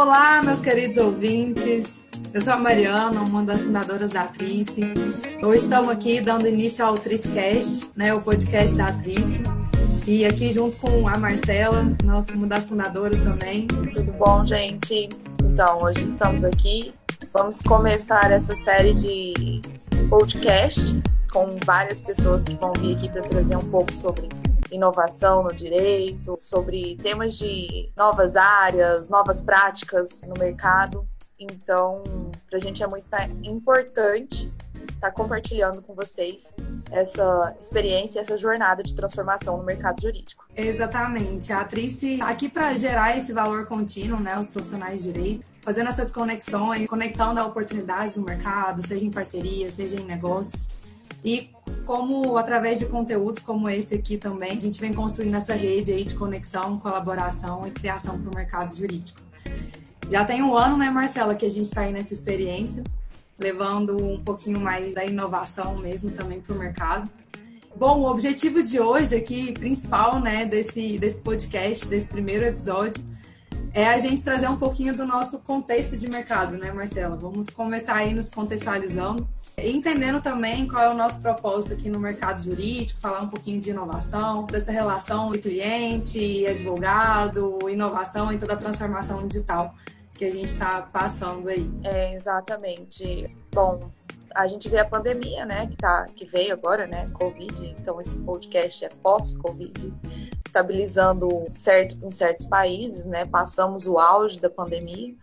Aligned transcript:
Olá, 0.00 0.40
meus 0.44 0.60
queridos 0.60 0.96
ouvintes. 0.96 2.00
Eu 2.32 2.40
sou 2.40 2.52
a 2.52 2.56
Mariana, 2.56 3.20
uma 3.20 3.42
das 3.42 3.64
fundadoras 3.64 4.10
da 4.10 4.22
Atrice. 4.22 4.80
Hoje 5.42 5.62
estamos 5.62 5.88
aqui 5.88 6.20
dando 6.20 6.46
início 6.46 6.84
ao 6.84 6.94
Tricecast, 6.94 7.90
né, 7.96 8.14
o 8.14 8.20
podcast 8.20 8.76
da 8.76 8.86
Atrice. 8.86 9.42
E 10.06 10.24
aqui 10.24 10.52
junto 10.52 10.76
com 10.76 11.08
a 11.08 11.18
Marcela, 11.18 11.84
nós 12.04 12.26
uma 12.32 12.46
das 12.46 12.66
fundadoras 12.66 13.18
também. 13.18 13.66
Tudo 13.66 14.12
bom, 14.12 14.46
gente? 14.46 15.08
Então, 15.42 15.82
hoje 15.82 16.04
estamos 16.04 16.44
aqui. 16.44 16.94
Vamos 17.32 17.60
começar 17.60 18.30
essa 18.30 18.54
série 18.54 18.94
de 18.94 19.60
podcasts 20.08 21.02
com 21.32 21.56
várias 21.66 22.00
pessoas 22.00 22.44
que 22.44 22.54
vão 22.54 22.72
vir 22.78 22.94
aqui 22.94 23.08
para 23.10 23.22
trazer 23.22 23.56
um 23.56 23.68
pouco 23.68 23.92
sobre 23.96 24.28
inovação 24.70 25.42
no 25.42 25.52
direito, 25.52 26.36
sobre 26.38 26.96
temas 26.96 27.38
de 27.38 27.90
novas 27.96 28.36
áreas, 28.36 29.08
novas 29.08 29.40
práticas 29.40 30.22
no 30.22 30.34
mercado. 30.38 31.06
Então, 31.38 32.02
para 32.48 32.58
a 32.58 32.60
gente 32.60 32.82
é 32.82 32.86
muito 32.86 33.06
importante 33.44 34.52
estar 34.98 35.08
tá 35.08 35.12
compartilhando 35.12 35.80
com 35.80 35.94
vocês 35.94 36.52
essa 36.90 37.56
experiência, 37.60 38.20
essa 38.20 38.36
jornada 38.36 38.82
de 38.82 38.94
transformação 38.94 39.56
no 39.56 39.64
mercado 39.64 40.02
jurídico. 40.02 40.44
Exatamente. 40.56 41.52
A 41.52 41.60
atriz 41.60 42.00
aqui 42.20 42.48
para 42.48 42.74
gerar 42.74 43.16
esse 43.16 43.32
valor 43.32 43.66
contínuo, 43.66 44.18
né, 44.18 44.38
os 44.38 44.48
profissionais 44.48 45.04
de 45.04 45.12
direito, 45.12 45.44
fazendo 45.62 45.88
essas 45.88 46.10
conexões, 46.10 46.88
conectando 46.88 47.38
a 47.38 47.46
oportunidades 47.46 48.16
no 48.16 48.24
mercado, 48.24 48.84
seja 48.86 49.04
em 49.04 49.10
parceria, 49.10 49.70
seja 49.70 49.96
em 49.96 50.04
negócios. 50.04 50.68
E 51.24 51.50
como 51.86 52.36
através 52.36 52.78
de 52.78 52.86
conteúdos 52.86 53.42
como 53.42 53.68
esse 53.68 53.94
aqui 53.94 54.16
também, 54.16 54.52
a 54.52 54.60
gente 54.60 54.80
vem 54.80 54.92
construindo 54.92 55.34
essa 55.34 55.54
rede 55.54 55.92
aí 55.92 56.04
de 56.04 56.14
conexão, 56.14 56.78
colaboração 56.78 57.66
e 57.66 57.70
criação 57.70 58.18
para 58.18 58.30
o 58.30 58.34
mercado 58.34 58.74
jurídico. 58.74 59.20
Já 60.10 60.24
tem 60.24 60.42
um 60.42 60.56
ano, 60.56 60.76
né, 60.76 60.90
Marcela, 60.90 61.34
que 61.34 61.44
a 61.44 61.50
gente 61.50 61.66
está 61.66 61.82
aí 61.82 61.92
nessa 61.92 62.14
experiência, 62.14 62.82
levando 63.38 63.96
um 63.96 64.18
pouquinho 64.20 64.58
mais 64.58 64.94
da 64.94 65.04
inovação 65.04 65.78
mesmo 65.78 66.10
também 66.10 66.40
para 66.40 66.54
o 66.54 66.58
mercado. 66.58 67.10
Bom, 67.76 68.00
o 68.00 68.10
objetivo 68.10 68.62
de 68.62 68.80
hoje 68.80 69.14
aqui, 69.14 69.52
principal, 69.52 70.18
né, 70.18 70.44
desse, 70.44 70.98
desse 70.98 71.20
podcast, 71.20 71.86
desse 71.86 72.08
primeiro 72.08 72.44
episódio, 72.44 73.04
é 73.74 73.86
a 73.86 73.98
gente 73.98 74.22
trazer 74.22 74.48
um 74.48 74.56
pouquinho 74.56 74.94
do 74.96 75.06
nosso 75.06 75.38
contexto 75.38 75.96
de 75.96 76.08
mercado, 76.08 76.56
né, 76.56 76.72
Marcela? 76.72 77.16
Vamos 77.16 77.46
começar 77.48 77.94
aí 77.94 78.14
nos 78.14 78.28
contextualizando 78.28 79.28
entendendo 79.66 80.20
também 80.20 80.68
qual 80.68 80.82
é 80.82 80.88
o 80.88 80.94
nosso 80.94 81.20
propósito 81.20 81.72
aqui 81.74 81.90
no 81.90 81.98
mercado 81.98 82.42
jurídico, 82.42 83.00
falar 83.00 83.20
um 83.20 83.28
pouquinho 83.28 83.60
de 83.60 83.70
inovação, 83.70 84.44
dessa 84.46 84.70
relação 84.70 85.30
de 85.32 85.38
cliente 85.38 86.18
e 86.18 86.46
advogado, 86.46 87.58
inovação 87.68 88.32
e 88.32 88.38
toda 88.38 88.54
a 88.54 88.56
transformação 88.56 89.26
digital 89.26 89.74
que 90.14 90.24
a 90.24 90.30
gente 90.30 90.46
está 90.46 90.82
passando 90.82 91.48
aí. 91.48 91.70
É, 91.84 92.14
exatamente. 92.14 93.34
Bom, 93.52 93.90
a 94.34 94.46
gente 94.46 94.68
vê 94.68 94.78
a 94.78 94.84
pandemia, 94.84 95.44
né, 95.44 95.66
que, 95.66 95.76
tá, 95.76 96.06
que 96.14 96.24
veio 96.24 96.52
agora, 96.52 96.86
né, 96.86 97.06
Covid, 97.10 97.76
então 97.78 98.00
esse 98.00 98.18
podcast 98.18 98.84
é 98.84 98.88
pós-Covid, 99.02 99.92
estabilizando 100.46 101.28
certo, 101.52 101.96
em 102.04 102.10
certos 102.10 102.46
países, 102.46 103.04
né, 103.04 103.24
passamos 103.24 103.86
o 103.86 103.98
auge 103.98 104.40
da 104.40 104.50
pandemia, 104.50 105.14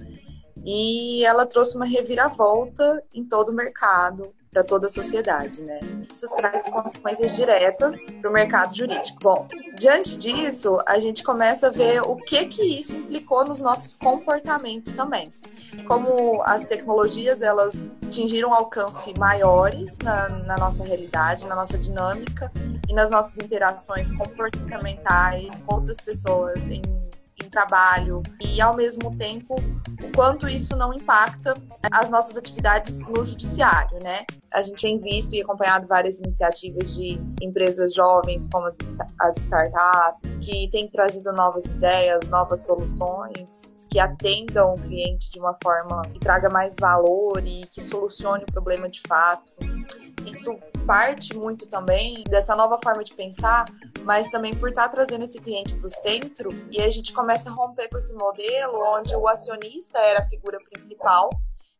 e 0.65 1.23
ela 1.25 1.45
trouxe 1.45 1.75
uma 1.75 1.85
reviravolta 1.85 3.03
em 3.13 3.23
todo 3.27 3.49
o 3.49 3.53
mercado, 3.53 4.33
para 4.55 4.63
toda 4.63 4.87
a 4.87 4.89
sociedade, 4.89 5.61
né? 5.61 5.81
Isso 6.09 6.29
traz 6.29 6.63
consequências 6.69 7.35
diretas 7.35 8.01
para 8.21 8.29
o 8.29 8.31
mercado 8.31 8.73
jurídico. 8.73 9.17
Bom, 9.21 9.45
diante 9.77 10.17
disso, 10.17 10.79
a 10.87 10.97
gente 10.97 11.25
começa 11.25 11.67
a 11.67 11.69
ver 11.69 12.01
o 12.03 12.15
que 12.15 12.45
que 12.45 12.79
isso 12.79 12.95
implicou 12.95 13.43
nos 13.43 13.59
nossos 13.59 13.97
comportamentos 13.97 14.93
também. 14.93 15.29
Como 15.85 16.41
as 16.43 16.63
tecnologias 16.63 17.41
elas 17.41 17.73
atingiram 18.05 18.53
alcance 18.53 19.13
maiores 19.19 19.97
na, 19.97 20.29
na 20.29 20.55
nossa 20.55 20.85
realidade, 20.85 21.45
na 21.47 21.55
nossa 21.55 21.77
dinâmica 21.77 22.49
e 22.87 22.93
nas 22.93 23.09
nossas 23.09 23.37
interações 23.37 24.13
comportamentais 24.13 25.59
com 25.65 25.75
outras 25.75 25.97
pessoas 25.97 26.65
em 26.67 26.81
trabalho 27.55 28.21
e, 28.41 28.59
ao 28.59 28.75
mesmo 28.75 29.15
tempo, 29.17 29.55
o 29.55 30.11
quanto 30.13 30.47
isso 30.47 30.75
não 30.75 30.93
impacta 30.93 31.55
as 31.89 32.09
nossas 32.09 32.35
atividades 32.35 32.99
no 32.99 33.25
judiciário, 33.25 33.97
né? 34.03 34.25
A 34.51 34.61
gente 34.61 34.81
tem 34.81 34.99
visto 34.99 35.33
e 35.33 35.41
acompanhado 35.41 35.87
várias 35.87 36.19
iniciativas 36.19 36.93
de 36.93 37.17
empresas 37.41 37.93
jovens, 37.93 38.49
como 38.51 38.67
as, 38.67 38.77
as 39.19 39.37
startups, 39.37 40.19
que 40.41 40.69
têm 40.69 40.89
trazido 40.89 41.31
novas 41.31 41.65
ideias, 41.67 42.27
novas 42.27 42.65
soluções 42.65 43.63
que 43.89 43.99
atendam 43.99 44.73
o 44.73 44.75
cliente 44.75 45.31
de 45.31 45.39
uma 45.39 45.57
forma 45.63 46.01
que 46.09 46.19
traga 46.19 46.49
mais 46.49 46.75
valor 46.77 47.41
e 47.45 47.61
que 47.67 47.81
solucione 47.81 48.43
o 48.43 48.51
problema 48.51 48.89
de 48.89 49.01
fato. 49.07 49.53
Isso 50.29 50.57
parte 50.85 51.35
muito 51.35 51.67
também 51.67 52.23
dessa 52.29 52.55
nova 52.55 52.77
forma 52.77 53.03
de 53.03 53.13
pensar, 53.13 53.65
mas 54.03 54.29
também 54.29 54.55
por 54.55 54.69
estar 54.69 54.89
trazendo 54.89 55.23
esse 55.23 55.39
cliente 55.39 55.75
para 55.75 55.87
o 55.87 55.89
centro 55.89 56.49
e 56.71 56.81
a 56.81 56.89
gente 56.89 57.11
começa 57.13 57.49
a 57.49 57.53
romper 57.53 57.89
com 57.89 57.97
esse 57.97 58.13
modelo 58.13 58.79
onde 58.95 59.15
o 59.15 59.27
acionista 59.27 59.97
era 59.99 60.19
a 60.19 60.29
figura 60.29 60.59
principal 60.69 61.29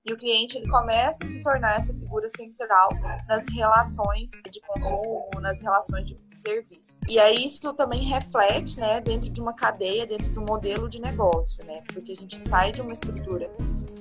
e 0.05 0.13
o 0.13 0.17
cliente 0.17 0.57
ele 0.57 0.69
começa 0.69 1.23
a 1.23 1.27
se 1.27 1.41
tornar 1.41 1.79
essa 1.79 1.93
figura 1.93 2.29
central 2.29 2.89
nas 3.27 3.45
relações 3.51 4.29
de 4.51 4.61
consumo, 4.61 5.29
nas 5.41 5.59
relações 5.59 6.05
de 6.05 6.19
serviço. 6.45 6.99
E 7.09 7.17
aí 7.19 7.47
isso 7.47 7.73
também 7.73 8.03
reflete, 8.03 8.79
né, 8.79 9.01
dentro 9.01 9.31
de 9.31 9.41
uma 9.41 9.53
cadeia, 9.53 10.05
dentro 10.05 10.31
de 10.31 10.39
um 10.39 10.45
modelo 10.47 10.87
de 10.87 11.01
negócio, 11.01 11.66
né? 11.66 11.81
Porque 11.91 12.11
a 12.11 12.16
gente 12.16 12.39
sai 12.39 12.72
de 12.72 12.81
uma 12.81 12.93
estrutura 12.93 13.51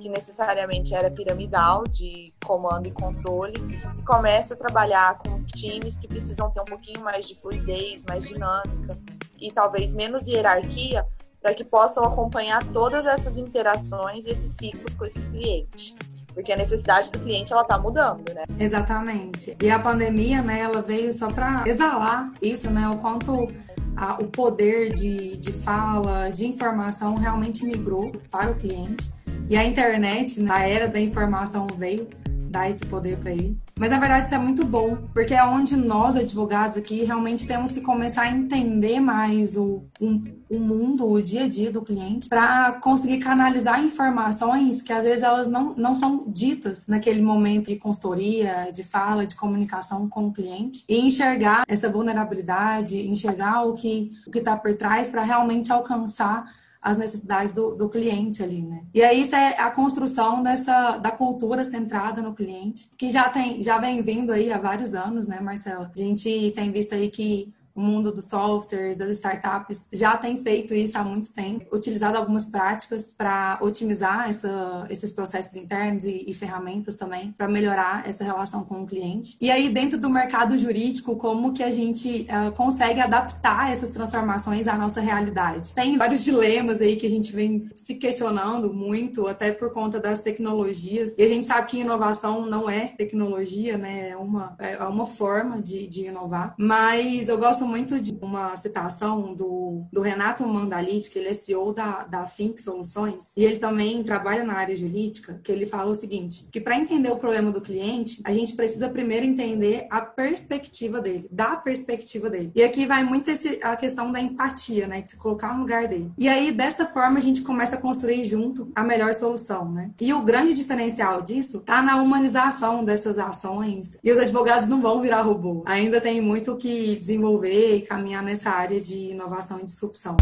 que 0.05 0.09
necessariamente 0.09 0.93
era 0.93 1.09
piramidal 1.09 1.83
de 1.87 2.31
comando 2.45 2.85
e 2.85 2.91
controle 2.91 3.55
e 3.97 4.03
começa 4.03 4.53
a 4.53 4.57
trabalhar 4.57 5.17
com 5.17 5.43
times 5.45 5.97
que 5.97 6.07
precisam 6.07 6.51
ter 6.51 6.61
um 6.61 6.65
pouquinho 6.65 7.01
mais 7.01 7.27
de 7.27 7.33
fluidez, 7.33 8.05
mais 8.07 8.27
dinâmica 8.29 8.95
e 9.41 9.51
talvez 9.51 9.95
menos 9.95 10.27
hierarquia 10.27 11.03
para 11.41 11.55
que 11.55 11.63
possam 11.63 12.03
acompanhar 12.03 12.63
todas 12.65 13.07
essas 13.07 13.35
interações 13.35 14.25
e 14.25 14.29
esses 14.29 14.51
ciclos 14.51 14.95
com 14.95 15.05
esse 15.05 15.19
cliente 15.21 15.95
porque 16.35 16.51
a 16.51 16.57
necessidade 16.57 17.09
do 17.11 17.19
cliente 17.19 17.51
ela 17.51 17.63
tá 17.63 17.79
mudando, 17.79 18.31
né? 18.31 18.43
Exatamente. 18.59 19.55
E 19.59 19.71
a 19.71 19.79
pandemia, 19.79 20.41
né, 20.41 20.59
ela 20.59 20.81
veio 20.81 21.13
só 21.13 21.29
para 21.29 21.63
exalar 21.65 22.31
isso, 22.41 22.69
né, 22.69 22.89
o 22.89 22.97
quanto 22.97 23.47
a, 23.95 24.21
o 24.21 24.27
poder 24.27 24.93
de, 24.93 25.37
de 25.37 25.51
fala, 25.53 26.29
de 26.29 26.45
informação 26.45 27.15
realmente 27.15 27.65
migrou 27.65 28.11
para 28.29 28.51
o 28.51 28.55
cliente. 28.55 29.15
E 29.47 29.55
a 29.55 29.63
internet, 29.63 30.39
na 30.39 30.59
era 30.61 30.87
da 30.87 30.99
informação, 30.99 31.67
veio 31.77 32.07
dar 32.49 32.69
esse 32.69 32.83
poder 32.85 33.17
para 33.17 33.31
ele. 33.31 33.57
Mas 33.77 33.91
na 33.91 33.99
verdade 33.99 34.25
isso 34.25 34.33
é 34.33 34.39
muito 34.39 34.63
bom, 34.65 34.97
porque 35.13 35.33
é 35.33 35.43
onde 35.43 35.75
nós, 35.75 36.15
advogados 36.15 36.77
aqui, 36.77 37.03
realmente 37.03 37.45
temos 37.45 37.73
que 37.73 37.81
começar 37.81 38.23
a 38.23 38.31
entender 38.31 39.01
mais 39.01 39.57
o, 39.57 39.83
o, 39.99 40.21
o 40.49 40.59
mundo, 40.59 41.05
o 41.05 41.21
dia 41.21 41.43
a 41.43 41.47
dia 41.47 41.69
do 41.69 41.81
cliente, 41.81 42.29
para 42.29 42.71
conseguir 42.81 43.17
canalizar 43.17 43.83
informações 43.83 44.81
que 44.81 44.93
às 44.93 45.03
vezes 45.03 45.21
elas 45.21 45.47
não, 45.47 45.75
não 45.75 45.93
são 45.93 46.23
ditas 46.27 46.87
naquele 46.87 47.21
momento 47.21 47.67
de 47.67 47.75
consultoria, 47.75 48.71
de 48.73 48.83
fala, 48.83 49.27
de 49.27 49.35
comunicação 49.35 50.07
com 50.07 50.27
o 50.27 50.33
cliente, 50.33 50.85
e 50.87 51.05
enxergar 51.05 51.65
essa 51.67 51.89
vulnerabilidade, 51.89 52.97
enxergar 53.07 53.63
o 53.63 53.73
que 53.73 54.13
o 54.25 54.35
está 54.35 54.55
por 54.55 54.73
trás 54.75 55.09
para 55.09 55.23
realmente 55.23 55.71
alcançar 55.71 56.49
as 56.85 56.97
necessidades 56.97 57.51
do, 57.51 57.73
do 57.73 57.89
cliente 57.89 58.43
ali, 58.43 58.61
né? 58.61 58.83
E 58.93 59.01
aí 59.01 59.19
isso 59.19 59.35
é 59.35 59.59
a 59.59 59.71
construção 59.71 60.43
dessa 60.43 60.99
da 60.99 61.09
cultura 61.09 61.63
centrada 61.63 62.21
no 62.21 62.35
cliente, 62.35 62.87
que 62.95 63.11
já 63.11 63.27
tem, 63.27 63.63
já 63.63 63.79
vem 63.79 64.03
vindo 64.03 64.31
aí 64.31 64.53
há 64.53 64.59
vários 64.59 64.93
anos, 64.93 65.25
né, 65.25 65.39
Marcela? 65.41 65.91
A 65.91 65.97
gente 65.97 66.51
tem 66.51 66.71
visto 66.71 66.93
aí 66.93 67.09
que 67.09 67.51
o 67.75 67.81
mundo 67.81 68.11
dos 68.11 68.25
softwares, 68.25 68.95
das 68.95 69.09
startups, 69.09 69.87
já 69.91 70.15
tem 70.15 70.37
feito 70.37 70.73
isso 70.73 70.97
há 70.97 71.03
muito 71.03 71.31
tempo, 71.33 71.65
utilizado 71.75 72.17
algumas 72.17 72.45
práticas 72.45 73.13
para 73.15 73.59
otimizar 73.61 74.29
essa, 74.29 74.87
esses 74.89 75.11
processos 75.11 75.55
internos 75.55 76.05
e, 76.05 76.23
e 76.25 76.33
ferramentas 76.33 76.95
também 76.95 77.33
para 77.37 77.47
melhorar 77.47 78.07
essa 78.07 78.23
relação 78.23 78.63
com 78.63 78.83
o 78.83 78.87
cliente. 78.87 79.37
E 79.41 79.51
aí, 79.51 79.67
dentro 79.69 79.99
do 79.99 80.09
mercado 80.09 80.57
jurídico, 80.57 81.17
como 81.17 81.53
que 81.53 81.63
a 81.63 81.71
gente 81.71 82.27
uh, 82.29 82.51
consegue 82.53 83.01
adaptar 83.01 83.71
essas 83.71 83.89
transformações 83.89 84.67
à 84.67 84.77
nossa 84.77 85.01
realidade? 85.01 85.73
Tem 85.73 85.97
vários 85.97 86.23
dilemas 86.23 86.81
aí 86.81 86.95
que 86.95 87.05
a 87.05 87.09
gente 87.09 87.35
vem 87.35 87.69
se 87.75 87.95
questionando 87.95 88.73
muito, 88.73 89.27
até 89.27 89.51
por 89.51 89.71
conta 89.71 89.99
das 89.99 90.19
tecnologias. 90.19 91.13
E 91.17 91.23
a 91.23 91.27
gente 91.27 91.45
sabe 91.45 91.67
que 91.67 91.79
inovação 91.79 92.45
não 92.45 92.69
é 92.69 92.87
tecnologia, 92.87 93.77
né? 93.77 94.09
É 94.09 94.17
uma, 94.17 94.55
é 94.59 94.83
uma 94.85 95.05
forma 95.05 95.61
de, 95.61 95.87
de 95.87 96.05
inovar. 96.05 96.55
Mas 96.57 97.27
eu 97.27 97.37
gosto 97.37 97.64
gosto 97.65 97.67
muito 97.67 97.99
de 97.99 98.13
uma 98.21 98.55
citação 98.55 99.33
do, 99.33 99.83
do 99.91 100.01
Renato 100.01 100.47
Mandalit, 100.47 101.09
que 101.09 101.19
ele 101.19 101.29
é 101.29 101.33
CEO 101.33 101.73
da, 101.73 102.03
da 102.03 102.23
Think 102.23 102.61
Soluções, 102.61 103.31
e 103.35 103.43
ele 103.43 103.57
também 103.57 104.03
trabalha 104.03 104.43
na 104.43 104.53
área 104.53 104.75
jurídica, 104.75 105.39
que 105.43 105.51
ele 105.51 105.65
fala 105.65 105.91
o 105.91 105.95
seguinte, 105.95 106.47
que 106.51 106.61
para 106.61 106.77
entender 106.77 107.11
o 107.11 107.17
problema 107.17 107.51
do 107.51 107.59
cliente, 107.59 108.21
a 108.23 108.31
gente 108.31 108.55
precisa 108.55 108.87
primeiro 108.87 109.25
entender 109.25 109.87
a 109.89 110.01
perspectiva 110.01 111.01
dele, 111.01 111.27
da 111.31 111.57
perspectiva 111.57 112.29
dele. 112.29 112.51
E 112.55 112.63
aqui 112.63 112.85
vai 112.85 113.03
muito 113.03 113.29
esse, 113.29 113.59
a 113.63 113.75
questão 113.75 114.11
da 114.11 114.21
empatia, 114.21 114.87
né, 114.87 115.01
de 115.01 115.11
se 115.11 115.17
colocar 115.17 115.53
no 115.53 115.61
lugar 115.61 115.87
dele. 115.87 116.11
E 116.17 116.27
aí, 116.27 116.51
dessa 116.51 116.85
forma, 116.85 117.17
a 117.17 117.21
gente 117.21 117.41
começa 117.41 117.75
a 117.75 117.81
construir 117.81 118.23
junto 118.25 118.71
a 118.75 118.83
melhor 118.83 119.13
solução, 119.13 119.71
né? 119.71 119.91
E 119.99 120.13
o 120.13 120.21
grande 120.21 120.53
diferencial 120.53 121.21
disso 121.21 121.61
tá 121.61 121.81
na 121.81 122.01
humanização 122.01 122.85
dessas 122.85 123.17
ações. 123.17 123.97
E 124.03 124.11
os 124.11 124.17
advogados 124.17 124.67
não 124.67 124.81
vão 124.81 125.01
virar 125.01 125.21
robô. 125.21 125.63
Ainda 125.65 125.99
tem 125.99 126.21
muito 126.21 126.55
que 126.55 126.95
desenvolver 126.95 127.54
e 127.55 127.81
caminhar 127.81 128.21
nessa 128.21 128.49
área 128.49 128.81
de 128.81 129.11
inovação 129.11 129.59
e 129.61 129.65
disrupção. 129.65 130.17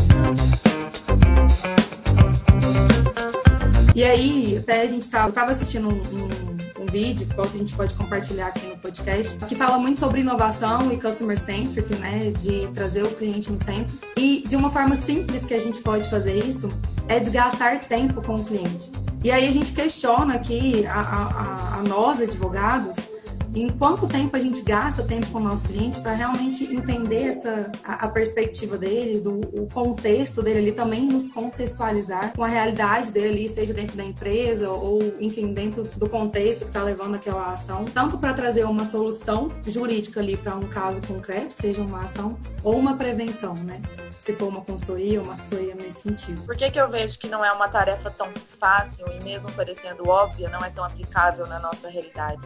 E 3.96 4.04
aí, 4.04 4.58
até 4.58 4.82
a 4.82 4.88
gente 4.88 5.10
tava, 5.10 5.30
eu 5.30 5.34
tava 5.34 5.52
assistindo 5.52 5.88
um, 5.88 5.94
um, 5.94 6.84
um 6.84 6.86
vídeo, 6.92 7.26
que 7.26 7.42
a 7.42 7.46
gente 7.48 7.74
pode 7.74 7.96
compartilhar 7.96 8.48
aqui 8.48 8.68
no 8.68 8.78
podcast, 8.78 9.38
que 9.46 9.56
fala 9.56 9.80
muito 9.80 10.00
sobre 10.00 10.22
inovação 10.22 10.92
e 10.92 11.00
customer 11.00 11.38
centric, 11.40 11.94
né? 11.96 12.32
De 12.32 12.68
trazer 12.68 13.04
o 13.04 13.10
cliente 13.10 13.52
no 13.52 13.58
centro. 13.58 13.98
E 14.16 14.44
de 14.48 14.56
uma 14.56 14.70
forma 14.70 14.96
simples 14.96 15.44
que 15.44 15.56
a 15.56 15.60
gente 15.60 15.82
pode 15.82 16.10
fazer 16.10 16.38
isso 16.46 16.70
é 17.08 17.20
de 17.20 17.32
gastar 17.32 17.80
tempo 17.80 18.22
com 18.22 18.36
o 18.36 18.46
cliente. 18.46 18.92
E 19.24 19.32
aí 19.32 19.48
a 19.48 19.52
gente 19.52 19.72
questiona 19.74 20.36
aqui 20.36 20.86
a, 20.86 21.00
a, 21.00 21.78
a 21.78 21.84
nós, 21.84 22.20
advogados, 22.20 22.98
em 23.56 23.70
quanto 23.70 24.08
tempo 24.08 24.36
a 24.36 24.40
gente 24.40 24.62
gasta 24.64 25.04
tempo 25.04 25.28
com 25.28 25.38
o 25.38 25.44
nosso 25.44 25.68
cliente 25.68 26.02
para 26.02 26.14
realmente 26.14 26.64
entender 26.74 27.24
essa 27.24 27.72
a, 27.84 28.06
a, 28.06 28.10
perspectiva 28.10 28.78
dele, 28.78 29.20
do 29.20 29.42
o 29.54 29.68
contexto 29.68 30.42
dele 30.42 30.60
ali, 30.60 30.72
também 30.72 31.06
nos 31.06 31.28
contextualizar 31.28 32.34
com 32.36 32.44
a 32.44 32.48
realidade 32.48 33.12
dele 33.12 33.30
ali, 33.30 33.50
seja 33.50 33.74
dentro 33.74 33.96
da 33.96 34.04
empresa 34.04 34.70
ou, 34.70 35.02
enfim, 35.20 35.54
dentro 35.54 35.84
do 35.84 36.10
contexto 36.10 36.62
que 36.62 36.70
está 36.70 36.82
levando 36.82 37.16
aquela 37.16 37.54
ação, 37.54 37.86
tanto 37.86 38.18
para 38.18 38.34
trazer 38.34 38.66
uma 38.66 38.86
solução 38.86 39.50
jurídica 39.66 40.20
ali 40.20 40.36
para 40.36 40.56
um 40.56 40.68
caso 40.68 41.02
concreto, 41.02 41.54
seja 41.54 41.82
uma 41.82 42.04
ação, 42.04 42.38
ou 42.64 42.78
uma 42.78 42.98
prevenção, 42.98 43.54
né? 43.56 43.82
Se 44.20 44.34
for 44.34 44.48
uma 44.48 44.62
consultoria 44.62 45.22
uma 45.22 45.34
assessoria 45.34 45.76
nesse 45.76 46.02
sentido. 46.02 46.46
Por 46.46 46.56
que, 46.56 46.72
que 46.72 46.80
eu 46.80 46.90
vejo 46.90 47.20
que 47.20 47.28
não 47.28 47.44
é 47.44 47.52
uma 47.52 47.68
tarefa 47.68 48.10
tão 48.10 48.32
fácil 48.34 49.06
e 49.12 49.24
mesmo 49.24 49.52
parecendo 49.52 50.08
óbvia, 50.08 50.50
não 50.50 50.64
é 50.64 50.70
tão 50.70 50.84
aplicável 50.84 51.46
na 51.46 51.60
nossa 51.60 51.90
realidade? 51.90 52.42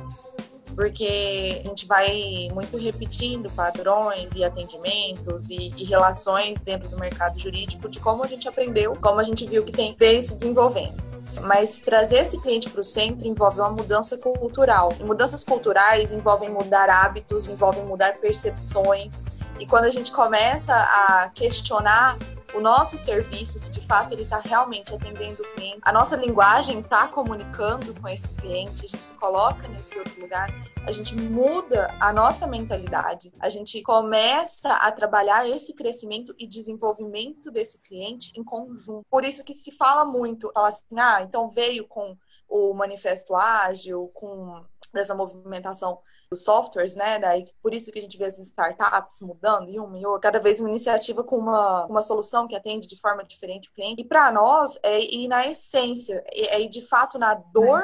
Porque 0.76 1.62
a 1.64 1.68
gente 1.68 1.86
vai 1.86 2.50
muito 2.54 2.78
repetindo 2.78 3.50
padrões 3.52 4.34
e 4.36 4.44
atendimentos 4.44 5.50
e, 5.50 5.74
e, 5.78 5.84
relações 5.84 6.62
dentro 6.62 6.90
do 6.90 6.98
mercado 6.98 7.40
jurídico 7.40 7.90
de 7.90 8.00
como 8.00 8.24
a 8.24 8.28
gente 8.28 8.48
aprendeu, 8.48 8.96
como 9.02 9.20
a 9.20 9.24
gente 9.24 9.46
viu 9.46 9.64
que 9.64 9.72
tem 9.72 9.96
veio 9.98 10.22
se 10.22 10.36
desenvolvendo. 10.36 10.96
Mas 11.42 11.80
trazer 11.82 12.20
esse 12.20 12.40
cliente 12.40 12.70
para 12.70 12.82
o 12.82 12.84
centro 12.84 13.28
envolve 13.28 13.60
uma 13.60 13.70
mudança 13.70 14.18
cultural. 14.18 14.94
E 15.00 15.04
mudanças 15.04 15.44
culturais 15.44 16.12
envolvem 16.12 16.50
mudar 16.50 16.90
hábitos, 16.90 17.48
envolvem 17.48 17.84
mudar 17.86 18.18
percepções. 18.18 19.26
E 19.60 19.66
quando 19.66 19.86
a 19.86 19.92
gente 19.92 20.12
começa 20.12 20.74
a 20.74 21.30
questionar 21.34 22.18
o 22.54 22.60
nosso 22.60 22.98
serviço, 22.98 23.60
se 23.60 23.70
de 23.70 23.82
fato 23.82 24.14
ele 24.14 24.24
está 24.24 24.40
realmente 24.40 24.94
atendendo 24.94 25.42
o 25.44 25.54
cliente, 25.54 25.80
a 25.82 25.92
nossa 25.92 26.16
linguagem 26.16 26.80
está 26.80 27.08
comunicando 27.08 27.94
com 28.00 28.08
esse 28.08 28.34
cliente, 28.36 28.86
a 28.86 28.88
gente 28.88 29.04
se 29.04 29.14
coloca 29.16 29.68
nesse 29.68 29.98
outro 29.98 30.22
lugar, 30.22 30.50
a 30.86 30.92
gente 30.92 31.16
muda 31.16 31.96
a 32.00 32.14
nossa 32.14 32.48
mentalidade, 32.48 33.34
a 33.40 33.50
gente 33.50 33.82
começa 33.82 34.74
a 34.74 34.92
trabalhar 34.92 35.48
esse 35.48 35.74
crescimento 35.74 36.34
e 36.40 36.48
desenvolvimento 36.48 37.52
desse 37.52 37.80
cliente 37.80 38.32
em 38.38 38.44
conjunto. 38.44 39.06
Por 39.10 39.24
isso 39.24 39.44
que 39.44 39.54
se 39.54 39.72
fala 39.72 40.06
muito, 40.06 40.52
fala 40.54 40.70
assim, 40.70 40.98
ah, 40.98 41.22
então 41.22 41.50
veio 41.50 41.88
com 41.88 42.18
o 42.48 42.74
manifesto 42.74 43.36
ágil, 43.36 44.10
com 44.14 44.64
dessa 44.94 45.14
movimentação 45.14 46.00
dos 46.30 46.44
softwares, 46.44 46.96
né? 46.96 47.20
Daí, 47.20 47.46
por 47.62 47.74
isso 47.74 47.92
que 47.92 48.00
a 48.00 48.02
gente 48.02 48.18
vê 48.18 48.26
as 48.26 48.38
startups 48.38 49.22
mudando 49.22 49.70
e 49.70 49.80
uma 49.80 49.98
e 49.98 50.06
outra, 50.06 50.32
cada 50.32 50.40
vez 50.40 50.60
uma 50.60 50.70
iniciativa 50.70 51.24
com 51.24 51.38
uma, 51.38 51.86
uma 51.86 52.02
solução 52.02 52.48
que 52.48 52.56
atende 52.56 52.88
de 52.88 53.00
forma 53.00 53.24
diferente 53.24 53.70
o 53.70 53.74
cliente. 53.74 54.02
E 54.02 54.06
para 54.08 54.32
nós 54.32 54.78
é 54.84 55.00
ir 55.00 55.28
na 55.28 55.48
essência, 55.48 56.24
é 56.32 56.62
ir 56.62 56.70
de 56.70 56.82
fato 56.82 57.18
na 57.18 57.34
dor 57.34 57.82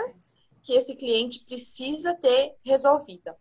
que 0.61 0.73
esse 0.73 0.95
cliente 0.95 1.45
precisa 1.45 2.15
ter 2.15 2.55
resolvida. 2.65 3.37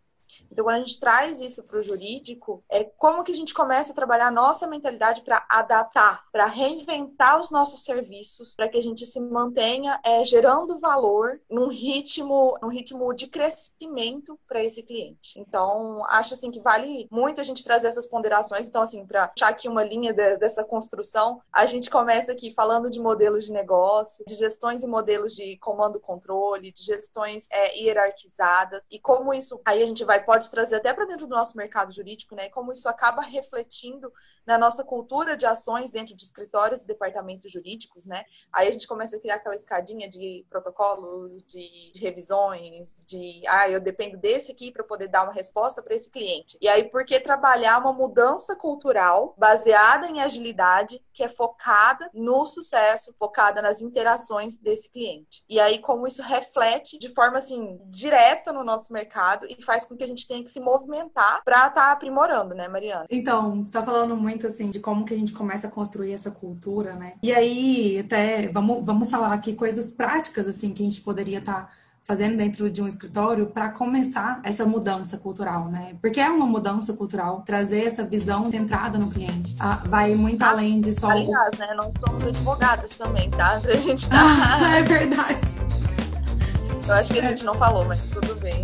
Então, 0.53 0.65
quando 0.65 0.75
a 0.75 0.79
gente 0.79 0.99
traz 0.99 1.41
isso 1.41 1.63
para 1.63 1.79
o 1.79 1.83
jurídico, 1.83 2.63
é 2.69 2.83
como 2.83 3.23
que 3.23 3.31
a 3.31 3.35
gente 3.35 3.55
começa 3.55 3.91
a 3.91 3.95
trabalhar 3.95 4.27
a 4.27 4.31
nossa 4.31 4.67
mentalidade 4.67 5.21
para 5.21 5.43
adaptar, 5.49 6.23
para 6.31 6.45
reinventar 6.45 7.39
os 7.39 7.49
nossos 7.49 7.83
serviços, 7.83 8.55
para 8.55 8.69
que 8.69 8.77
a 8.77 8.83
gente 8.83 9.05
se 9.07 9.19
mantenha 9.19 9.99
é, 10.03 10.23
gerando 10.23 10.79
valor 10.79 11.41
num 11.49 11.67
ritmo, 11.67 12.55
num 12.61 12.69
ritmo 12.69 13.11
de 13.15 13.27
crescimento 13.27 14.39
para 14.47 14.63
esse 14.63 14.83
cliente. 14.83 15.39
Então, 15.39 16.05
acho 16.07 16.35
assim 16.35 16.51
que 16.51 16.59
vale 16.59 17.07
muito 17.11 17.41
a 17.41 17.43
gente 17.43 17.63
trazer 17.63 17.87
essas 17.87 18.07
ponderações. 18.07 18.67
Então, 18.67 18.83
assim, 18.83 19.05
para 19.07 19.31
achar 19.35 19.49
aqui 19.49 19.67
uma 19.67 19.83
linha 19.83 20.13
de, 20.13 20.37
dessa 20.37 20.63
construção, 20.63 21.41
a 21.51 21.65
gente 21.65 21.89
começa 21.89 22.31
aqui 22.31 22.51
falando 22.51 22.91
de 22.91 22.99
modelos 22.99 23.45
de 23.45 23.51
negócio, 23.51 24.23
de 24.27 24.35
gestões 24.35 24.83
e 24.83 24.87
modelos 24.87 25.33
de 25.33 25.57
comando-controle, 25.57 26.71
de 26.71 26.83
gestões 26.83 27.47
é, 27.51 27.79
hierarquizadas 27.79 28.83
e 28.91 28.99
como 28.99 29.33
isso 29.33 29.59
aí 29.65 29.81
a 29.81 29.85
gente 29.85 30.03
vai 30.03 30.23
pode 30.23 30.42
trazer 30.51 30.75
até 30.75 30.93
para 30.93 31.05
dentro 31.05 31.27
do 31.27 31.35
nosso 31.35 31.57
mercado 31.57 31.91
jurídico, 31.91 32.35
né? 32.35 32.49
Como 32.49 32.71
isso 32.71 32.87
acaba 32.87 33.21
refletindo 33.21 34.11
na 34.45 34.57
nossa 34.57 34.83
cultura 34.83 35.37
de 35.37 35.45
ações 35.45 35.91
dentro 35.91 36.15
de 36.15 36.23
escritórios 36.23 36.81
e 36.81 36.87
departamentos 36.87 37.51
jurídicos, 37.51 38.05
né? 38.05 38.25
Aí 38.51 38.67
a 38.67 38.71
gente 38.71 38.87
começa 38.87 39.15
a 39.15 39.19
criar 39.19 39.35
aquela 39.35 39.55
escadinha 39.55 40.09
de 40.09 40.45
protocolos, 40.49 41.43
de, 41.43 41.91
de 41.91 41.99
revisões, 42.01 43.03
de 43.07 43.41
ah, 43.47 43.69
eu 43.69 43.79
dependo 43.79 44.17
desse 44.17 44.51
aqui 44.51 44.71
para 44.71 44.83
poder 44.83 45.07
dar 45.07 45.23
uma 45.23 45.33
resposta 45.33 45.81
para 45.81 45.95
esse 45.95 46.09
cliente. 46.09 46.57
E 46.61 46.67
aí, 46.67 46.89
por 46.89 47.05
que 47.05 47.19
trabalhar 47.19 47.79
uma 47.79 47.93
mudança 47.93 48.55
cultural 48.55 49.33
baseada 49.37 50.07
em 50.07 50.21
agilidade, 50.21 51.03
que 51.13 51.23
é 51.23 51.29
focada 51.29 52.09
no 52.13 52.45
sucesso, 52.45 53.15
focada 53.17 53.61
nas 53.61 53.81
interações 53.81 54.57
desse 54.57 54.89
cliente? 54.89 55.43
E 55.47 55.59
aí, 55.59 55.79
como 55.79 56.07
isso 56.07 56.21
reflete 56.21 56.97
de 56.97 57.09
forma 57.09 57.39
assim 57.39 57.79
direta 57.85 58.51
no 58.51 58.63
nosso 58.63 58.91
mercado 58.91 59.47
e 59.49 59.61
faz 59.61 59.85
com 59.85 59.95
que 59.95 60.03
a 60.03 60.07
gente 60.07 60.27
tenha 60.33 60.43
que 60.43 60.49
se 60.49 60.59
movimentar 60.59 61.43
para 61.45 61.67
estar 61.67 61.71
tá 61.71 61.91
aprimorando, 61.91 62.55
né, 62.55 62.67
Mariana? 62.67 63.05
Então, 63.09 63.57
você 63.57 63.69
está 63.69 63.83
falando 63.83 64.17
muito 64.17 64.47
assim 64.47 64.69
de 64.69 64.79
como 64.79 65.05
que 65.05 65.13
a 65.13 65.17
gente 65.17 65.33
começa 65.33 65.67
a 65.67 65.71
construir 65.71 66.11
essa 66.11 66.31
cultura, 66.31 66.95
né? 66.95 67.13
E 67.21 67.31
aí, 67.31 67.99
até 67.99 68.47
vamos, 68.47 68.83
vamos 68.83 69.09
falar 69.09 69.33
aqui 69.33 69.53
coisas 69.53 69.91
práticas 69.91 70.47
assim 70.47 70.73
que 70.73 70.81
a 70.81 70.85
gente 70.85 71.01
poderia 71.01 71.39
estar 71.39 71.67
tá 71.67 71.69
fazendo 72.03 72.35
dentro 72.35 72.69
de 72.69 72.81
um 72.81 72.87
escritório 72.87 73.45
para 73.47 73.69
começar 73.69 74.41
essa 74.43 74.65
mudança 74.65 75.17
cultural, 75.17 75.69
né? 75.69 75.95
Porque 76.01 76.19
é 76.19 76.29
uma 76.29 76.45
mudança 76.45 76.93
cultural, 76.93 77.43
trazer 77.45 77.85
essa 77.85 78.03
visão 78.03 78.49
centrada 78.51 78.97
no 78.97 79.09
cliente. 79.09 79.55
Ah, 79.59 79.79
vai 79.85 80.13
muito 80.15 80.43
além 80.43 80.81
de 80.81 80.93
só. 80.93 81.09
Aliás, 81.09 81.57
né? 81.57 81.73
Não 81.75 81.93
somos 82.05 82.25
advogadas 82.25 82.95
também, 82.95 83.29
tá? 83.29 83.59
Pra 83.61 83.75
gente 83.75 84.09
tá. 84.09 84.17
Ah, 84.17 84.77
é 84.79 84.83
verdade. 84.83 85.55
Eu 86.85 86.93
acho 86.95 87.13
que 87.13 87.19
a 87.19 87.29
gente 87.29 87.45
não 87.45 87.55
falou, 87.55 87.85
mas 87.85 88.01
tudo 88.09 88.35
bem. 88.35 88.63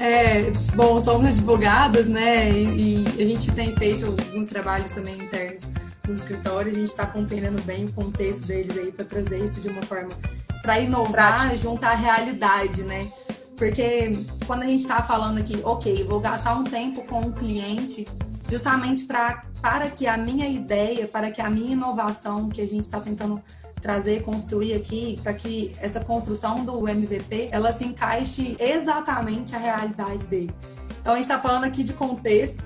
É, 0.00 0.50
bom, 0.74 1.00
somos 1.00 1.26
advogadas, 1.26 2.06
né? 2.06 2.50
E, 2.50 3.04
e, 3.18 3.22
a 3.22 3.26
gente 3.26 3.50
tem 3.52 3.74
feito 3.74 4.06
alguns 4.06 4.46
trabalhos 4.46 4.92
também 4.92 5.16
internos 5.16 5.64
nos 6.06 6.18
escritórios, 6.18 6.74
a 6.74 6.78
gente 6.78 6.88
está 6.88 7.06
compreendendo 7.06 7.60
bem 7.62 7.84
o 7.86 7.92
contexto 7.92 8.46
deles 8.46 8.76
aí 8.78 8.92
para 8.92 9.04
trazer 9.04 9.44
isso 9.44 9.60
de 9.60 9.68
uma 9.68 9.82
forma 9.82 10.10
para 10.62 10.78
inovar, 10.80 11.54
juntar 11.56 11.92
a 11.92 11.94
realidade, 11.94 12.82
né? 12.82 13.10
Porque 13.56 14.12
quando 14.46 14.62
a 14.62 14.66
gente 14.66 14.80
está 14.80 15.02
falando 15.02 15.38
aqui, 15.38 15.60
ok, 15.64 16.04
vou 16.04 16.20
gastar 16.20 16.54
um 16.54 16.64
tempo 16.64 17.02
com 17.04 17.20
o 17.20 17.32
cliente 17.32 18.06
justamente 18.48 19.04
pra, 19.04 19.44
para 19.60 19.90
que 19.90 20.06
a 20.06 20.16
minha 20.16 20.48
ideia, 20.48 21.08
para 21.08 21.30
que 21.30 21.40
a 21.40 21.50
minha 21.50 21.72
inovação 21.72 22.48
que 22.48 22.60
a 22.60 22.66
gente 22.66 22.84
está 22.84 23.00
tentando 23.00 23.42
trazer, 23.80 24.22
construir 24.22 24.74
aqui, 24.74 25.18
para 25.22 25.34
que 25.34 25.72
essa 25.80 26.00
construção 26.00 26.64
do 26.64 26.88
MVP 26.88 27.48
ela 27.50 27.72
se 27.72 27.84
encaixe 27.84 28.56
exatamente 28.58 29.54
à 29.54 29.58
realidade 29.58 30.26
dele. 30.28 30.54
Então 31.00 31.12
a 31.12 31.16
gente 31.16 31.24
está 31.24 31.38
falando 31.38 31.64
aqui 31.64 31.82
de 31.82 31.92
contexto, 31.92 32.62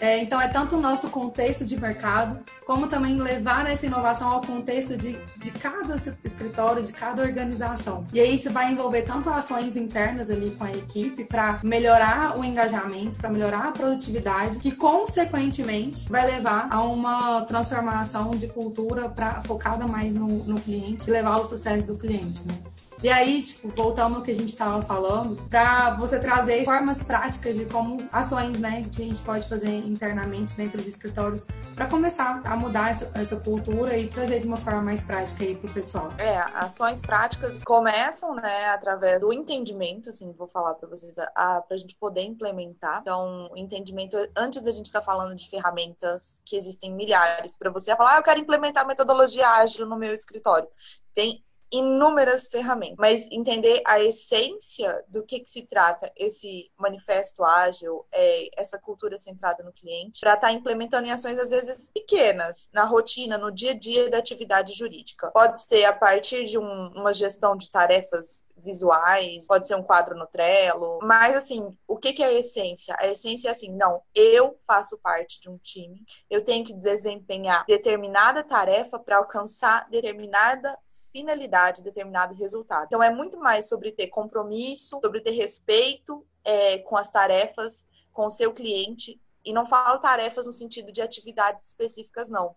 é, 0.00 0.18
então, 0.18 0.40
é 0.40 0.48
tanto 0.48 0.76
o 0.76 0.80
nosso 0.80 1.08
contexto 1.10 1.64
de 1.64 1.78
mercado, 1.80 2.40
como 2.66 2.86
também 2.86 3.16
levar 3.16 3.68
essa 3.68 3.86
inovação 3.86 4.28
ao 4.28 4.40
contexto 4.40 4.96
de, 4.96 5.18
de 5.36 5.50
cada 5.52 5.94
escritório, 6.24 6.82
de 6.82 6.92
cada 6.92 7.22
organização. 7.22 8.06
E 8.12 8.20
aí 8.20 8.34
isso 8.34 8.50
vai 8.50 8.72
envolver 8.72 9.02
tanto 9.02 9.30
ações 9.30 9.76
internas 9.76 10.30
ali 10.30 10.50
com 10.50 10.64
a 10.64 10.72
equipe 10.72 11.24
para 11.24 11.60
melhorar 11.62 12.38
o 12.38 12.44
engajamento, 12.44 13.18
para 13.18 13.30
melhorar 13.30 13.68
a 13.68 13.72
produtividade, 13.72 14.58
que 14.58 14.72
consequentemente 14.72 16.08
vai 16.08 16.26
levar 16.26 16.68
a 16.70 16.82
uma 16.82 17.42
transformação 17.42 18.30
de 18.36 18.48
cultura 18.48 19.08
para 19.08 19.40
focada 19.42 19.86
mais 19.86 20.14
no, 20.14 20.28
no 20.44 20.60
cliente 20.60 21.08
e 21.08 21.12
levar 21.12 21.34
ao 21.34 21.44
sucesso 21.44 21.86
do 21.86 21.96
cliente, 21.96 22.46
né? 22.46 22.54
E 23.00 23.08
aí, 23.08 23.40
tipo, 23.42 23.68
voltando 23.68 24.16
ao 24.16 24.22
que 24.22 24.32
a 24.32 24.34
gente 24.34 24.48
estava 24.48 24.82
falando, 24.82 25.36
para 25.48 25.94
você 25.94 26.18
trazer 26.18 26.64
formas 26.64 27.00
práticas 27.00 27.56
de 27.56 27.64
como 27.66 28.08
ações, 28.10 28.58
né, 28.58 28.84
que 28.92 29.02
a 29.02 29.04
gente 29.04 29.20
pode 29.20 29.48
fazer 29.48 29.68
internamente 29.68 30.56
dentro 30.56 30.82
de 30.82 30.88
escritórios 30.88 31.46
para 31.76 31.86
começar 31.86 32.42
a 32.44 32.56
mudar 32.56 32.90
essa, 32.90 33.08
essa, 33.14 33.36
cultura 33.36 33.96
e 33.96 34.08
trazer 34.08 34.40
de 34.40 34.48
uma 34.48 34.56
forma 34.56 34.82
mais 34.82 35.04
prática 35.04 35.44
aí 35.44 35.54
pro 35.54 35.72
pessoal. 35.72 36.12
É, 36.18 36.38
ações 36.54 37.00
práticas 37.00 37.56
começam, 37.64 38.34
né, 38.34 38.66
através 38.70 39.20
do 39.20 39.32
entendimento, 39.32 40.08
assim, 40.08 40.32
vou 40.32 40.48
falar 40.48 40.74
para 40.74 40.88
vocês, 40.88 41.14
para 41.14 41.64
a 41.70 41.76
gente 41.76 41.94
poder 41.94 42.22
implementar. 42.22 43.00
Então, 43.02 43.48
entendimento, 43.54 44.16
antes 44.36 44.60
da 44.60 44.72
gente 44.72 44.86
estar 44.86 45.00
tá 45.00 45.06
falando 45.06 45.36
de 45.36 45.48
ferramentas 45.48 46.42
que 46.44 46.56
existem 46.56 46.92
milhares, 46.92 47.56
para 47.56 47.70
você 47.70 47.94
falar, 47.94 48.16
ah, 48.16 48.18
eu 48.18 48.24
quero 48.24 48.40
implementar 48.40 48.84
metodologia 48.84 49.48
ágil 49.48 49.86
no 49.86 49.96
meu 49.96 50.12
escritório. 50.12 50.66
Tem 51.14 51.44
inúmeras 51.70 52.48
ferramentas, 52.48 52.96
mas 52.98 53.28
entender 53.30 53.82
a 53.86 54.00
essência 54.00 55.04
do 55.08 55.24
que, 55.24 55.40
que 55.40 55.50
se 55.50 55.62
trata 55.62 56.10
esse 56.16 56.70
manifesto 56.76 57.44
ágil, 57.44 58.06
é, 58.12 58.48
essa 58.56 58.78
cultura 58.78 59.18
centrada 59.18 59.62
no 59.62 59.72
cliente, 59.72 60.20
para 60.20 60.34
estar 60.34 60.48
tá 60.48 60.52
implementando 60.52 61.06
em 61.06 61.12
ações 61.12 61.38
às 61.38 61.50
vezes 61.50 61.90
pequenas, 61.90 62.68
na 62.72 62.84
rotina, 62.84 63.36
no 63.36 63.50
dia 63.50 63.72
a 63.72 63.74
dia 63.74 64.08
da 64.08 64.18
atividade 64.18 64.72
jurídica. 64.74 65.30
Pode 65.30 65.60
ser 65.62 65.84
a 65.84 65.92
partir 65.92 66.44
de 66.44 66.58
um, 66.58 66.88
uma 66.94 67.12
gestão 67.12 67.56
de 67.56 67.70
tarefas 67.70 68.46
visuais, 68.56 69.46
pode 69.46 69.66
ser 69.66 69.76
um 69.76 69.82
quadro 69.82 70.16
no 70.16 70.26
Trello, 70.26 70.98
mas 71.02 71.36
assim, 71.36 71.76
o 71.86 71.96
que, 71.96 72.12
que 72.12 72.22
é 72.22 72.26
a 72.26 72.32
essência? 72.32 72.94
A 72.98 73.06
essência 73.06 73.48
é 73.48 73.50
assim, 73.52 73.72
não, 73.72 74.02
eu 74.14 74.58
faço 74.66 74.98
parte 74.98 75.40
de 75.40 75.48
um 75.48 75.56
time, 75.58 76.02
eu 76.28 76.42
tenho 76.42 76.64
que 76.64 76.74
desempenhar 76.74 77.64
determinada 77.66 78.42
tarefa 78.42 78.98
para 78.98 79.18
alcançar 79.18 79.88
determinada 79.90 80.76
finalidade, 81.10 81.82
determinado 81.82 82.34
resultado. 82.34 82.86
Então, 82.86 83.02
é 83.02 83.12
muito 83.12 83.38
mais 83.38 83.68
sobre 83.68 83.92
ter 83.92 84.08
compromisso, 84.08 84.98
sobre 85.02 85.20
ter 85.20 85.32
respeito 85.32 86.24
é, 86.44 86.78
com 86.78 86.96
as 86.96 87.10
tarefas, 87.10 87.86
com 88.12 88.26
o 88.26 88.30
seu 88.30 88.52
cliente. 88.52 89.20
E 89.44 89.52
não 89.52 89.64
falo 89.64 89.98
tarefas 89.98 90.46
no 90.46 90.52
sentido 90.52 90.92
de 90.92 91.00
atividades 91.00 91.68
específicas, 91.68 92.28
não. 92.28 92.54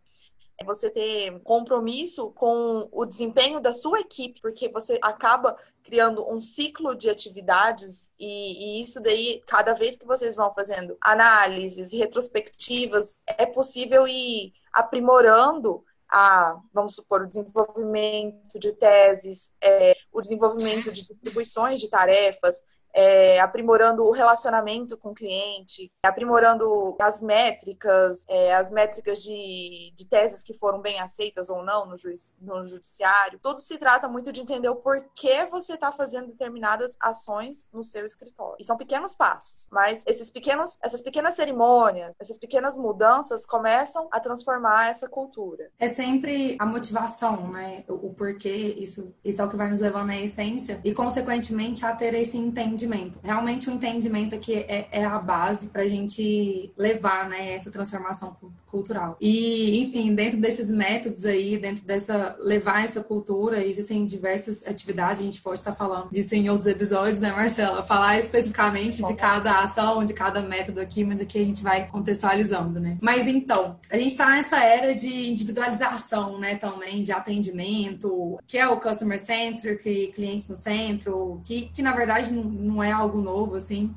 É 0.57 0.63
você 0.63 0.91
ter 0.91 1.39
compromisso 1.41 2.31
com 2.31 2.87
o 2.91 3.03
desempenho 3.03 3.59
da 3.59 3.73
sua 3.73 3.99
equipe, 3.99 4.39
porque 4.41 4.69
você 4.69 4.99
acaba 5.01 5.57
criando 5.83 6.23
um 6.31 6.39
ciclo 6.39 6.93
de 6.93 7.09
atividades 7.09 8.11
e, 8.19 8.79
e, 8.79 8.83
isso 8.83 9.01
daí, 9.01 9.41
cada 9.47 9.73
vez 9.73 9.97
que 9.97 10.05
vocês 10.05 10.35
vão 10.35 10.53
fazendo 10.53 10.95
análises, 11.01 11.91
retrospectivas, 11.91 13.19
é 13.25 13.47
possível 13.47 14.07
ir 14.07 14.53
aprimorando 14.71 15.83
a, 16.11 16.59
vamos 16.73 16.93
supor, 16.93 17.21
o 17.21 17.27
desenvolvimento 17.27 18.59
de 18.59 18.73
teses, 18.73 19.53
é, 19.63 19.95
o 20.11 20.21
desenvolvimento 20.21 20.91
de 20.91 21.01
distribuições 21.07 21.79
de 21.79 21.89
tarefas, 21.89 22.61
é, 22.93 23.39
aprimorando 23.39 24.03
o 24.03 24.11
relacionamento 24.11 24.97
com 24.97 25.09
o 25.09 25.15
cliente, 25.15 25.91
aprimorando 26.03 26.95
as 26.99 27.21
métricas, 27.21 28.25
é, 28.27 28.53
as 28.53 28.69
métricas 28.69 29.23
de, 29.23 29.93
de 29.95 30.05
teses 30.05 30.43
que 30.43 30.53
foram 30.53 30.81
bem 30.81 30.99
aceitas 30.99 31.49
ou 31.49 31.63
não 31.63 31.85
no, 31.85 31.97
juiz, 31.97 32.35
no 32.41 32.65
judiciário. 32.65 33.39
Tudo 33.41 33.61
se 33.61 33.77
trata 33.77 34.07
muito 34.07 34.31
de 34.31 34.41
entender 34.41 34.69
o 34.69 34.75
porquê 34.75 35.45
você 35.45 35.73
está 35.73 35.91
fazendo 35.91 36.27
determinadas 36.27 36.95
ações 36.99 37.67
no 37.73 37.83
seu 37.83 38.05
escritório. 38.05 38.57
E 38.59 38.63
são 38.63 38.77
pequenos 38.77 39.15
passos, 39.15 39.67
mas 39.71 40.03
esses 40.05 40.29
pequenos, 40.29 40.77
essas 40.83 41.01
pequenas 41.01 41.35
cerimônias, 41.35 42.13
essas 42.19 42.37
pequenas 42.37 42.77
mudanças 42.77 43.45
começam 43.45 44.07
a 44.11 44.19
transformar 44.19 44.89
essa 44.89 45.07
cultura. 45.07 45.69
É 45.79 45.87
sempre 45.87 46.57
a 46.59 46.65
motivação, 46.65 47.51
né? 47.51 47.83
O, 47.87 48.07
o 48.07 48.13
porquê, 48.13 48.49
isso, 48.49 49.13
isso 49.23 49.41
é 49.41 49.45
o 49.45 49.49
que 49.49 49.55
vai 49.55 49.69
nos 49.69 49.79
levando 49.79 50.09
à 50.09 50.17
essência 50.17 50.81
e, 50.83 50.93
consequentemente, 50.93 51.85
a 51.85 51.95
ter 51.95 52.13
esse 52.13 52.37
entendimento 52.37 52.80
entendimento. 52.81 53.19
Realmente 53.23 53.69
o 53.69 53.73
entendimento 53.73 54.35
aqui 54.35 54.53
é, 54.53 54.87
é 54.91 55.05
a 55.05 55.19
base 55.19 55.67
para 55.67 55.81
a 55.83 55.87
gente 55.87 56.71
levar 56.77 57.29
né, 57.29 57.53
essa 57.53 57.71
transformação 57.71 58.35
cultural. 58.65 59.17
E, 59.19 59.81
enfim, 59.81 60.13
dentro 60.15 60.39
desses 60.39 60.71
métodos 60.71 61.25
aí, 61.25 61.57
dentro 61.57 61.85
dessa 61.85 62.35
levar 62.39 62.83
essa 62.83 63.01
cultura, 63.01 63.63
existem 63.63 64.05
diversas 64.05 64.65
atividades, 64.65 65.21
a 65.21 65.25
gente 65.25 65.41
pode 65.41 65.59
estar 65.59 65.73
falando 65.73 66.09
disso 66.11 66.35
em 66.35 66.49
outros 66.49 66.67
episódios, 66.67 67.19
né, 67.19 67.31
Marcela? 67.31 67.83
Falar 67.83 68.17
especificamente 68.17 69.03
de 69.03 69.13
cada 69.13 69.59
ação, 69.59 70.05
de 70.05 70.13
cada 70.13 70.41
método 70.41 70.79
aqui, 70.79 71.03
mas 71.03 71.19
aqui 71.21 71.41
a 71.41 71.45
gente 71.45 71.63
vai 71.63 71.87
contextualizando, 71.87 72.79
né? 72.79 72.97
Mas 73.01 73.27
então, 73.27 73.77
a 73.89 73.97
gente 73.97 74.11
está 74.11 74.29
nessa 74.29 74.63
era 74.63 74.95
de 74.95 75.31
individualização, 75.31 76.39
né, 76.39 76.55
também, 76.55 77.03
de 77.03 77.11
atendimento, 77.11 78.39
que 78.47 78.57
é 78.57 78.67
o 78.67 78.79
customer 78.79 79.19
centric, 79.19 80.11
cliente 80.13 80.49
no 80.49 80.55
centro, 80.55 81.41
que, 81.43 81.69
que 81.73 81.81
na 81.81 81.93
verdade 81.93 82.33
não 82.33 82.70
não 82.71 82.83
é 82.83 82.91
algo 82.91 83.21
novo, 83.21 83.55
assim. 83.55 83.93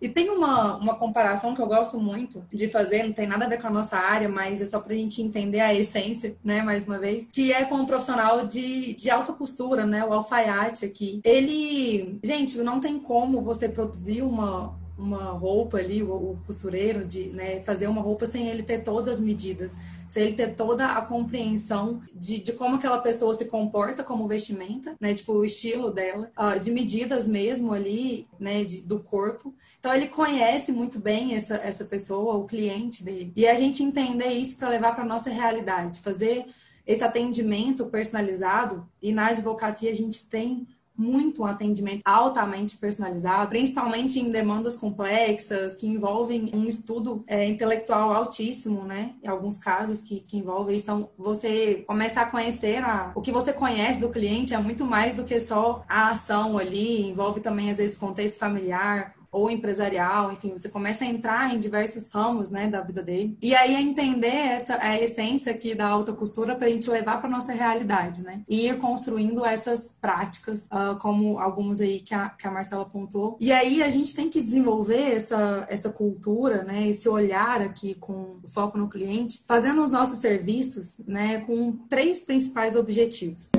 E 0.00 0.08
tem 0.08 0.28
uma, 0.28 0.76
uma 0.76 0.94
comparação 0.94 1.54
que 1.54 1.62
eu 1.62 1.66
gosto 1.66 1.98
muito 1.98 2.44
de 2.52 2.68
fazer, 2.68 3.02
não 3.02 3.12
tem 3.12 3.26
nada 3.26 3.46
a 3.46 3.48
ver 3.48 3.60
com 3.60 3.66
a 3.66 3.70
nossa 3.70 3.96
área, 3.96 4.28
mas 4.28 4.60
é 4.60 4.66
só 4.66 4.78
para 4.78 4.92
a 4.92 4.96
gente 4.96 5.22
entender 5.22 5.60
a 5.60 5.74
essência, 5.74 6.36
né, 6.44 6.62
mais 6.62 6.86
uma 6.86 6.98
vez, 6.98 7.26
que 7.32 7.52
é 7.52 7.64
com 7.64 7.76
um 7.76 7.86
profissional 7.86 8.46
de, 8.46 8.94
de 8.94 9.10
alta 9.10 9.32
costura, 9.32 9.86
né, 9.86 10.04
o 10.04 10.12
alfaiate 10.12 10.84
aqui. 10.84 11.20
Ele, 11.24 12.18
gente, 12.22 12.58
não 12.58 12.78
tem 12.78 12.98
como 12.98 13.42
você 13.42 13.68
produzir 13.68 14.20
uma, 14.22 14.78
uma 14.98 15.32
roupa 15.32 15.78
ali, 15.78 16.02
o, 16.02 16.10
o, 16.10 16.38
costureiro, 16.46 17.04
de 17.04 17.28
né, 17.28 17.60
fazer 17.60 17.86
uma 17.86 18.00
roupa 18.00 18.26
sem 18.26 18.48
ele 18.48 18.62
ter 18.62 18.78
todas 18.78 19.08
as 19.08 19.20
medidas, 19.20 19.76
sem 20.08 20.22
ele 20.22 20.32
ter 20.32 20.54
toda 20.54 20.86
a 20.86 21.02
compreensão 21.02 22.02
de, 22.14 22.38
de 22.38 22.52
como 22.52 22.76
aquela 22.76 22.98
pessoa 22.98 23.34
se 23.34 23.44
comporta 23.44 24.02
como 24.02 24.26
vestimenta, 24.26 24.96
né, 25.00 25.12
tipo 25.12 25.32
o 25.32 25.44
estilo 25.44 25.90
dela, 25.90 26.30
uh, 26.38 26.58
de 26.58 26.70
medidas 26.70 27.28
mesmo 27.28 27.72
ali, 27.72 28.26
né, 28.40 28.64
de, 28.64 28.82
do 28.82 29.00
corpo. 29.00 29.54
Então 29.78 29.94
ele 29.94 30.08
conhece 30.08 30.72
muito 30.72 30.98
bem 30.98 31.34
essa, 31.34 31.56
essa 31.56 31.84
pessoa, 31.84 32.34
o 32.34 32.46
cliente 32.46 33.04
dele. 33.04 33.32
E 33.36 33.46
a 33.46 33.54
gente 33.54 33.82
entender 33.82 34.28
isso 34.28 34.56
para 34.56 34.68
levar 34.68 34.94
para 34.94 35.04
nossa 35.04 35.30
realidade, 35.30 36.00
fazer 36.00 36.46
esse 36.86 37.02
atendimento 37.02 37.86
personalizado. 37.86 38.88
E 39.02 39.12
na 39.12 39.28
advocacia 39.28 39.90
a 39.90 39.94
gente 39.94 40.24
tem 40.28 40.66
muito 40.96 41.42
um 41.42 41.46
atendimento 41.46 42.02
altamente 42.04 42.76
personalizado, 42.76 43.48
principalmente 43.48 44.18
em 44.18 44.30
demandas 44.30 44.76
complexas 44.76 45.74
que 45.74 45.86
envolvem 45.86 46.50
um 46.54 46.64
estudo 46.66 47.24
é, 47.26 47.46
intelectual 47.46 48.12
altíssimo, 48.12 48.84
né? 48.84 49.14
Em 49.22 49.28
alguns 49.28 49.58
casos 49.58 50.00
que, 50.00 50.20
que 50.20 50.38
envolvem. 50.38 50.76
Então, 50.76 51.10
você 51.18 51.84
começa 51.86 52.20
a 52.20 52.26
conhecer 52.26 52.82
a, 52.82 53.12
o 53.14 53.20
que 53.20 53.32
você 53.32 53.52
conhece 53.52 54.00
do 54.00 54.08
cliente 54.08 54.54
é 54.54 54.58
muito 54.58 54.84
mais 54.84 55.16
do 55.16 55.24
que 55.24 55.38
só 55.40 55.84
a 55.88 56.10
ação 56.10 56.58
ali, 56.58 57.08
envolve 57.08 57.40
também, 57.40 57.70
às 57.70 57.78
vezes, 57.78 57.96
contexto 57.96 58.38
familiar, 58.38 59.15
ou 59.36 59.50
empresarial, 59.50 60.32
enfim, 60.32 60.52
você 60.52 60.68
começa 60.68 61.04
a 61.04 61.06
entrar 61.06 61.54
em 61.54 61.58
diversos 61.58 62.08
ramos, 62.08 62.50
né, 62.50 62.68
da 62.68 62.80
vida 62.80 63.02
dele. 63.02 63.36
E 63.42 63.54
aí 63.54 63.74
é 63.74 63.80
entender 63.80 64.26
essa 64.26 64.78
a 64.80 64.98
essência 64.98 65.52
aqui 65.52 65.74
da 65.74 65.86
alta 65.86 66.12
costura 66.12 66.54
para 66.56 66.66
a 66.66 66.70
gente 66.70 66.88
levar 66.88 67.20
para 67.20 67.28
nossa 67.28 67.52
realidade, 67.52 68.22
né? 68.22 68.42
E 68.48 68.66
ir 68.66 68.78
construindo 68.78 69.44
essas 69.44 69.94
práticas, 70.00 70.66
uh, 70.66 70.96
como 70.98 71.38
algumas 71.38 71.80
aí 71.80 72.00
que 72.00 72.14
a, 72.14 72.30
que 72.30 72.46
a 72.46 72.50
Marcela 72.50 72.82
apontou. 72.82 73.36
E 73.38 73.52
aí 73.52 73.82
a 73.82 73.90
gente 73.90 74.14
tem 74.14 74.30
que 74.30 74.40
desenvolver 74.40 75.14
essa, 75.14 75.66
essa 75.68 75.90
cultura, 75.90 76.62
né, 76.62 76.88
esse 76.88 77.08
olhar 77.08 77.60
aqui 77.60 77.94
com 77.94 78.40
foco 78.46 78.78
no 78.78 78.88
cliente, 78.88 79.42
fazendo 79.46 79.82
os 79.82 79.90
nossos 79.90 80.18
serviços, 80.18 80.98
né, 81.06 81.40
com 81.40 81.72
três 81.88 82.20
principais 82.20 82.74
objetivos. 82.74 83.50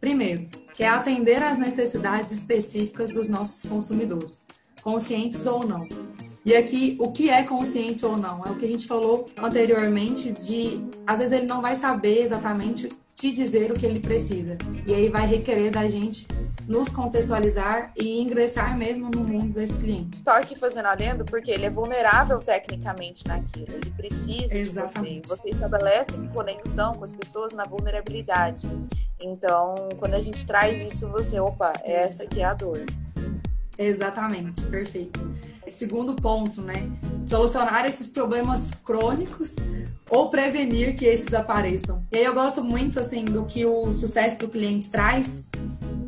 Primeiro, 0.00 0.48
que 0.76 0.84
é 0.84 0.88
atender 0.88 1.42
às 1.42 1.56
necessidades 1.56 2.30
específicas 2.30 3.10
dos 3.10 3.26
nossos 3.26 3.68
consumidores, 3.68 4.44
conscientes 4.82 5.46
ou 5.46 5.66
não. 5.66 5.88
E 6.44 6.54
aqui, 6.54 6.96
o 7.00 7.10
que 7.10 7.30
é 7.30 7.42
consciente 7.42 8.04
ou 8.04 8.16
não? 8.16 8.44
É 8.46 8.50
o 8.50 8.56
que 8.56 8.66
a 8.66 8.68
gente 8.68 8.86
falou 8.86 9.26
anteriormente 9.36 10.30
de, 10.30 10.80
às 11.06 11.18
vezes 11.18 11.32
ele 11.32 11.46
não 11.46 11.62
vai 11.62 11.74
saber 11.74 12.20
exatamente 12.20 12.90
te 13.14 13.32
dizer 13.32 13.70
o 13.70 13.74
que 13.74 13.86
ele 13.86 13.98
precisa. 13.98 14.58
E 14.86 14.94
aí 14.94 15.08
vai 15.08 15.26
requerer 15.26 15.70
da 15.70 15.88
gente 15.88 16.28
nos 16.68 16.90
contextualizar 16.90 17.90
e 17.96 18.20
ingressar 18.20 18.76
mesmo 18.76 19.10
no 19.10 19.24
mundo 19.24 19.54
desse 19.54 19.78
cliente. 19.78 20.20
Só 20.22 20.32
aqui 20.32 20.54
fazendo 20.54 20.86
adendo, 20.86 21.24
porque 21.24 21.50
ele 21.50 21.64
é 21.64 21.70
vulnerável 21.70 22.38
tecnicamente 22.40 23.26
naquilo, 23.26 23.72
ele 23.72 23.90
precisa 23.90 24.56
Exatamente. 24.56 25.22
de 25.22 25.28
você. 25.28 25.42
Você 25.42 25.48
estabelece 25.50 26.10
conexão 26.34 26.92
com 26.94 27.04
as 27.04 27.12
pessoas 27.12 27.54
na 27.54 27.64
vulnerabilidade. 27.64 28.68
Então, 29.20 29.74
quando 29.98 30.14
a 30.14 30.20
gente 30.20 30.46
traz 30.46 30.80
isso, 30.80 31.08
você, 31.08 31.40
opa, 31.40 31.72
essa 31.84 32.24
aqui 32.24 32.40
é 32.40 32.44
a 32.44 32.54
dor. 32.54 32.84
Exatamente, 33.78 34.62
perfeito. 34.62 35.20
Segundo 35.66 36.14
ponto, 36.14 36.62
né? 36.62 36.90
Solucionar 37.26 37.84
esses 37.86 38.08
problemas 38.08 38.70
crônicos 38.84 39.54
ou 40.08 40.30
prevenir 40.30 40.94
que 40.94 41.04
esses 41.04 41.32
apareçam. 41.34 42.02
E 42.10 42.18
aí 42.18 42.24
eu 42.24 42.32
gosto 42.32 42.62
muito, 42.62 42.98
assim, 42.98 43.24
do 43.24 43.44
que 43.44 43.66
o 43.66 43.92
sucesso 43.92 44.38
do 44.38 44.48
cliente 44.48 44.90
traz, 44.90 45.44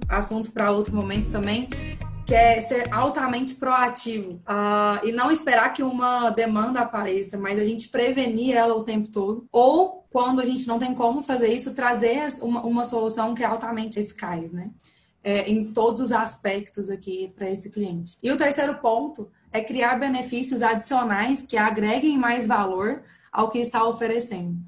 assunto 0.08 0.52
para 0.52 0.70
outro 0.70 0.94
momento 0.94 1.30
também, 1.30 1.68
que 2.24 2.34
é 2.34 2.60
ser 2.60 2.92
altamente 2.92 3.54
proativo 3.54 4.32
uh, 4.32 5.06
e 5.06 5.12
não 5.12 5.30
esperar 5.30 5.72
que 5.72 5.82
uma 5.82 6.30
demanda 6.30 6.80
apareça, 6.80 7.38
mas 7.38 7.58
a 7.58 7.64
gente 7.64 7.88
prevenir 7.88 8.54
ela 8.54 8.74
o 8.74 8.84
tempo 8.84 9.08
todo, 9.08 9.46
ou 9.50 9.97
quando 10.10 10.40
a 10.40 10.44
gente 10.44 10.66
não 10.66 10.78
tem 10.78 10.94
como 10.94 11.22
fazer 11.22 11.52
isso, 11.52 11.74
trazer 11.74 12.32
uma, 12.40 12.62
uma 12.62 12.84
solução 12.84 13.34
que 13.34 13.42
é 13.42 13.46
altamente 13.46 14.00
eficaz, 14.00 14.52
né? 14.52 14.70
É, 15.22 15.50
em 15.50 15.72
todos 15.72 16.00
os 16.00 16.12
aspectos 16.12 16.88
aqui 16.88 17.32
para 17.36 17.50
esse 17.50 17.70
cliente. 17.70 18.16
E 18.22 18.30
o 18.30 18.36
terceiro 18.36 18.76
ponto 18.76 19.28
é 19.52 19.60
criar 19.60 19.98
benefícios 19.98 20.62
adicionais 20.62 21.42
que 21.42 21.56
agreguem 21.56 22.16
mais 22.16 22.46
valor 22.46 23.02
ao 23.32 23.50
que 23.50 23.58
está 23.58 23.84
oferecendo. 23.84 24.58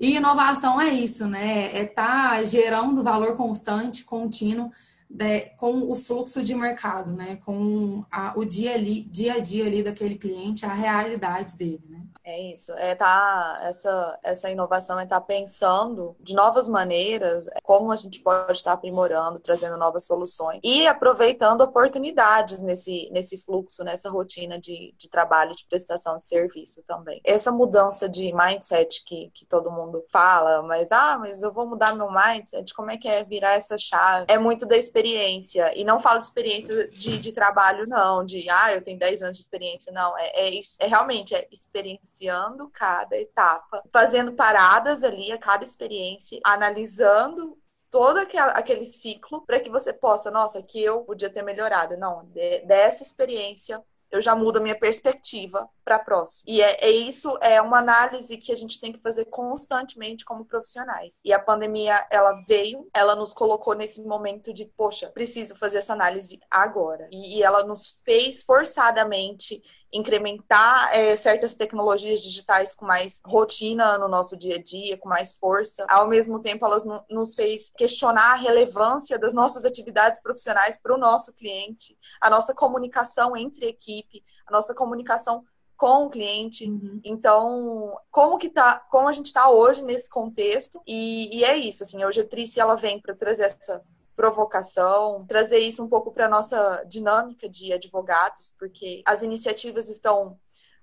E 0.00 0.16
inovação 0.16 0.80
é 0.80 0.88
isso, 0.88 1.26
né? 1.26 1.70
É 1.72 1.82
estar 1.82 2.30
tá 2.30 2.44
gerando 2.44 3.02
valor 3.02 3.36
constante, 3.36 4.04
contínuo, 4.04 4.70
né? 5.10 5.40
com 5.56 5.90
o 5.90 5.94
fluxo 5.94 6.42
de 6.42 6.54
mercado, 6.54 7.12
né? 7.12 7.36
Com 7.44 8.04
a, 8.10 8.32
o 8.36 8.44
dia, 8.44 8.74
ali, 8.74 9.02
dia 9.02 9.34
a 9.34 9.38
dia 9.40 9.66
ali 9.66 9.82
daquele 9.82 10.16
cliente, 10.16 10.64
a 10.64 10.72
realidade 10.72 11.56
dele, 11.56 11.82
né? 11.88 12.02
É 12.28 12.38
isso, 12.38 12.74
é 12.74 12.94
tá 12.94 13.58
essa 13.62 14.18
essa 14.22 14.50
inovação 14.50 15.00
é 15.00 15.04
estar 15.04 15.18
tá 15.18 15.26
pensando 15.26 16.14
de 16.20 16.34
novas 16.34 16.68
maneiras, 16.68 17.48
como 17.62 17.90
a 17.90 17.96
gente 17.96 18.20
pode 18.20 18.52
estar 18.52 18.74
aprimorando, 18.74 19.40
trazendo 19.40 19.78
novas 19.78 20.04
soluções 20.04 20.60
e 20.62 20.86
aproveitando 20.86 21.62
oportunidades 21.62 22.60
nesse 22.60 23.08
nesse 23.12 23.38
fluxo, 23.38 23.82
nessa 23.82 24.10
rotina 24.10 24.58
de, 24.58 24.94
de 24.98 25.08
trabalho, 25.08 25.56
de 25.56 25.64
prestação 25.64 26.18
de 26.18 26.26
serviço 26.26 26.82
também. 26.82 27.18
Essa 27.24 27.50
mudança 27.50 28.06
de 28.06 28.30
mindset 28.34 29.04
que, 29.06 29.30
que 29.32 29.46
todo 29.46 29.70
mundo 29.70 30.04
fala, 30.12 30.62
mas 30.62 30.92
ah, 30.92 31.16
mas 31.16 31.42
eu 31.42 31.50
vou 31.50 31.66
mudar 31.66 31.96
meu 31.96 32.10
mindset, 32.10 32.74
como 32.74 32.90
é 32.90 32.98
que 32.98 33.08
é 33.08 33.24
virar 33.24 33.54
essa 33.54 33.78
chave? 33.78 34.26
É 34.28 34.36
muito 34.36 34.66
da 34.66 34.76
experiência 34.76 35.72
e 35.74 35.82
não 35.82 35.98
falo 35.98 36.20
de 36.20 36.26
experiência 36.26 36.88
de, 36.90 37.18
de 37.18 37.32
trabalho 37.32 37.86
não, 37.86 38.22
de 38.22 38.50
ah, 38.50 38.74
eu 38.74 38.82
tenho 38.84 38.98
10 38.98 39.22
anos 39.22 39.38
de 39.38 39.42
experiência, 39.42 39.90
não, 39.94 40.14
é, 40.18 40.28
é, 40.34 40.60
é 40.80 40.86
realmente 40.86 41.34
é 41.34 41.48
experiência 41.50 42.17
vivenciando 42.18 42.68
cada 42.70 43.16
etapa, 43.16 43.82
fazendo 43.92 44.32
paradas 44.32 45.04
ali 45.04 45.30
a 45.32 45.38
cada 45.38 45.64
experiência, 45.64 46.40
analisando 46.44 47.56
todo 47.90 48.18
aquele 48.18 48.84
ciclo 48.84 49.44
para 49.46 49.60
que 49.60 49.70
você 49.70 49.92
possa, 49.92 50.30
nossa, 50.30 50.58
aqui 50.58 50.82
eu 50.82 51.04
podia 51.04 51.30
ter 51.30 51.42
melhorado. 51.42 51.96
Não, 51.96 52.26
de, 52.26 52.60
dessa 52.60 53.02
experiência 53.02 53.82
eu 54.10 54.22
já 54.22 54.34
mudo 54.34 54.56
a 54.56 54.60
minha 54.60 54.78
perspectiva 54.78 55.68
para 55.84 55.96
a 55.96 55.98
próxima. 55.98 56.44
E 56.46 56.62
é, 56.62 56.86
é, 56.86 56.90
isso, 56.90 57.36
é 57.42 57.60
uma 57.60 57.78
análise 57.78 58.38
que 58.38 58.50
a 58.52 58.56
gente 58.56 58.80
tem 58.80 58.90
que 58.90 59.02
fazer 59.02 59.26
constantemente 59.26 60.24
como 60.24 60.46
profissionais. 60.46 61.20
E 61.22 61.32
a 61.32 61.38
pandemia, 61.38 62.06
ela 62.10 62.32
veio, 62.46 62.88
ela 62.94 63.14
nos 63.14 63.34
colocou 63.34 63.74
nesse 63.74 64.02
momento 64.02 64.52
de, 64.52 64.64
poxa, 64.64 65.10
preciso 65.10 65.54
fazer 65.56 65.78
essa 65.78 65.92
análise 65.92 66.40
agora. 66.50 67.06
E, 67.12 67.36
e 67.38 67.42
ela 67.42 67.64
nos 67.64 68.00
fez 68.02 68.42
forçadamente 68.42 69.62
incrementar 69.92 70.90
é, 70.92 71.16
certas 71.16 71.54
tecnologias 71.54 72.20
digitais 72.20 72.74
com 72.74 72.84
mais 72.84 73.20
rotina 73.24 73.98
no 73.98 74.08
nosso 74.08 74.36
dia 74.36 74.56
a 74.56 74.62
dia, 74.62 74.98
com 74.98 75.08
mais 75.08 75.36
força. 75.36 75.86
Ao 75.88 76.06
mesmo 76.06 76.40
tempo, 76.40 76.64
elas 76.66 76.84
nos 77.10 77.34
fez 77.34 77.70
questionar 77.76 78.32
a 78.32 78.36
relevância 78.36 79.18
das 79.18 79.32
nossas 79.32 79.64
atividades 79.64 80.20
profissionais 80.20 80.78
para 80.78 80.94
o 80.94 80.98
nosso 80.98 81.32
cliente, 81.32 81.96
a 82.20 82.28
nossa 82.28 82.54
comunicação 82.54 83.36
entre 83.36 83.66
equipe, 83.66 84.22
a 84.46 84.52
nossa 84.52 84.74
comunicação 84.74 85.44
com 85.78 86.06
o 86.06 86.10
cliente. 86.10 86.68
Uhum. 86.68 87.00
Então, 87.04 87.96
como 88.10 88.36
que 88.36 88.50
tá, 88.50 88.80
como 88.90 89.08
a 89.08 89.12
gente 89.12 89.26
está 89.26 89.48
hoje 89.48 89.84
nesse 89.84 90.10
contexto? 90.10 90.82
E, 90.86 91.38
e, 91.38 91.44
é 91.44 91.56
isso, 91.56 91.84
assim, 91.84 92.04
hoje 92.04 92.20
a 92.20 92.26
Trícia, 92.26 92.60
ela 92.60 92.74
vem 92.74 93.00
para 93.00 93.14
trazer 93.14 93.44
essa 93.44 93.82
provocação, 94.18 95.24
trazer 95.28 95.58
isso 95.58 95.80
um 95.80 95.88
pouco 95.88 96.10
para 96.10 96.26
a 96.26 96.28
nossa 96.28 96.82
dinâmica 96.88 97.48
de 97.48 97.72
advogados, 97.72 98.52
porque 98.58 99.00
as 99.06 99.22
iniciativas 99.22 99.88
estão 99.88 100.36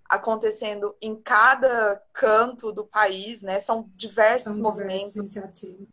acontecendo 0.10 0.96
em 1.02 1.16
cada 1.16 2.02
canto 2.14 2.72
do 2.72 2.86
país, 2.86 3.42
né? 3.42 3.60
São 3.60 3.90
diversos 3.96 4.56
São 4.56 4.64
movimentos. 4.64 5.36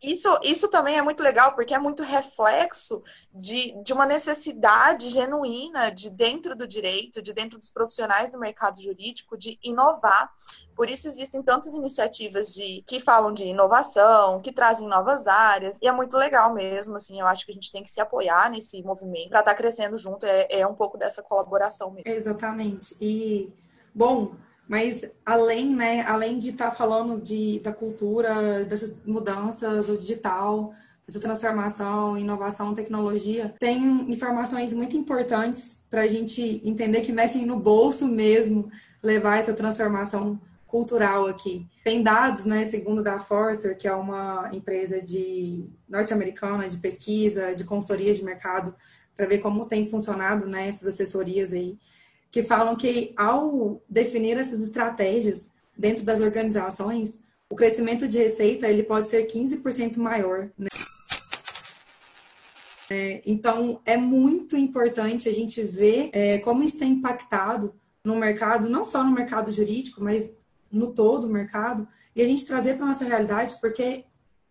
Isso, 0.01 0.39
isso 0.43 0.67
também 0.67 0.97
é 0.97 1.01
muito 1.01 1.23
legal, 1.23 1.55
porque 1.55 1.73
é 1.73 1.79
muito 1.79 2.03
reflexo 2.03 3.01
de, 3.33 3.73
de 3.83 3.91
uma 3.91 4.05
necessidade 4.05 5.09
genuína 5.09 5.89
de 5.89 6.09
dentro 6.09 6.55
do 6.55 6.67
direito, 6.67 7.21
de 7.21 7.33
dentro 7.33 7.57
dos 7.57 7.69
profissionais 7.69 8.31
do 8.31 8.39
mercado 8.39 8.81
jurídico, 8.81 9.37
de 9.37 9.57
inovar. 9.63 10.31
Por 10.75 10.89
isso 10.89 11.07
existem 11.07 11.41
tantas 11.41 11.73
iniciativas 11.73 12.53
de 12.53 12.83
que 12.87 12.99
falam 12.99 13.33
de 13.33 13.45
inovação, 13.45 14.41
que 14.41 14.51
trazem 14.51 14.87
novas 14.87 15.27
áreas, 15.27 15.79
e 15.81 15.87
é 15.87 15.91
muito 15.91 16.17
legal 16.17 16.53
mesmo, 16.53 16.95
assim, 16.95 17.19
eu 17.19 17.27
acho 17.27 17.45
que 17.45 17.51
a 17.51 17.53
gente 17.53 17.71
tem 17.71 17.83
que 17.83 17.91
se 17.91 18.01
apoiar 18.01 18.49
nesse 18.49 18.81
movimento 18.83 19.29
para 19.29 19.39
estar 19.39 19.51
tá 19.51 19.57
crescendo 19.57 19.97
junto, 19.97 20.25
é, 20.25 20.47
é 20.49 20.67
um 20.67 20.73
pouco 20.73 20.97
dessa 20.97 21.21
colaboração 21.21 21.91
mesmo. 21.91 22.09
Exatamente. 22.09 22.95
E 22.99 23.53
Bom, 23.93 24.35
mas 24.67 25.05
além, 25.25 25.75
né, 25.75 26.01
além 26.03 26.37
de 26.37 26.51
estar 26.51 26.69
tá 26.69 26.75
falando 26.75 27.21
de, 27.21 27.59
da 27.59 27.71
cultura, 27.71 28.63
dessas 28.65 28.95
mudanças, 29.05 29.87
do 29.87 29.97
digital, 29.97 30.73
dessa 31.05 31.19
transformação, 31.19 32.17
inovação, 32.17 32.73
tecnologia, 32.73 33.53
tem 33.59 34.09
informações 34.09 34.73
muito 34.73 34.95
importantes 34.95 35.83
para 35.89 36.01
a 36.01 36.07
gente 36.07 36.61
entender 36.63 37.01
que 37.01 37.11
mexem 37.11 37.45
no 37.45 37.59
bolso 37.59 38.07
mesmo, 38.07 38.71
levar 39.01 39.37
essa 39.37 39.53
transformação 39.53 40.39
cultural 40.65 41.27
aqui. 41.27 41.67
Tem 41.83 42.01
dados, 42.01 42.45
né, 42.45 42.63
segundo 42.63 43.03
da 43.03 43.19
Forrester, 43.19 43.77
que 43.77 43.87
é 43.87 43.93
uma 43.93 44.49
empresa 44.53 45.01
de 45.01 45.65
norte-americana 45.87 46.67
de 46.67 46.77
pesquisa, 46.77 47.53
de 47.53 47.63
consultoria 47.65 48.13
de 48.13 48.23
mercado, 48.23 48.73
para 49.15 49.27
ver 49.27 49.39
como 49.39 49.67
tem 49.67 49.87
funcionado, 49.87 50.47
né, 50.47 50.67
essas 50.69 50.87
assessorias 50.87 51.53
aí 51.53 51.77
que 52.33 52.41
falam 52.41 52.75
que 52.75 53.13
ao 53.15 53.79
definir 53.87 54.39
essas 54.39 54.63
estratégias 54.63 55.51
dentro 55.77 56.03
das 56.03 56.19
organizações, 56.19 57.19
o 57.47 57.55
crescimento 57.55 58.07
de 58.07 58.17
receita 58.17 58.67
ele 58.67 58.81
pode 58.81 59.07
ser 59.07 59.27
15% 59.27 59.97
maior. 59.97 60.49
Né? 60.57 60.67
É, 62.89 63.21
então, 63.23 63.79
é 63.85 63.97
muito 63.97 64.57
importante 64.57 65.29
a 65.29 65.31
gente 65.31 65.61
ver 65.61 66.09
é, 66.11 66.39
como 66.39 66.63
isso 66.63 66.79
tem 66.79 66.93
impactado 66.93 67.75
no 68.03 68.15
mercado, 68.15 68.67
não 68.67 68.83
só 68.83 69.03
no 69.03 69.11
mercado 69.11 69.51
jurídico, 69.51 70.03
mas 70.03 70.27
no 70.71 70.91
todo 70.91 71.27
o 71.27 71.29
mercado, 71.29 71.87
e 72.15 72.21
a 72.23 72.25
gente 72.25 72.47
trazer 72.47 72.77
para 72.77 72.85
a 72.85 72.87
nossa 72.87 73.05
realidade, 73.05 73.57
porque 73.61 74.05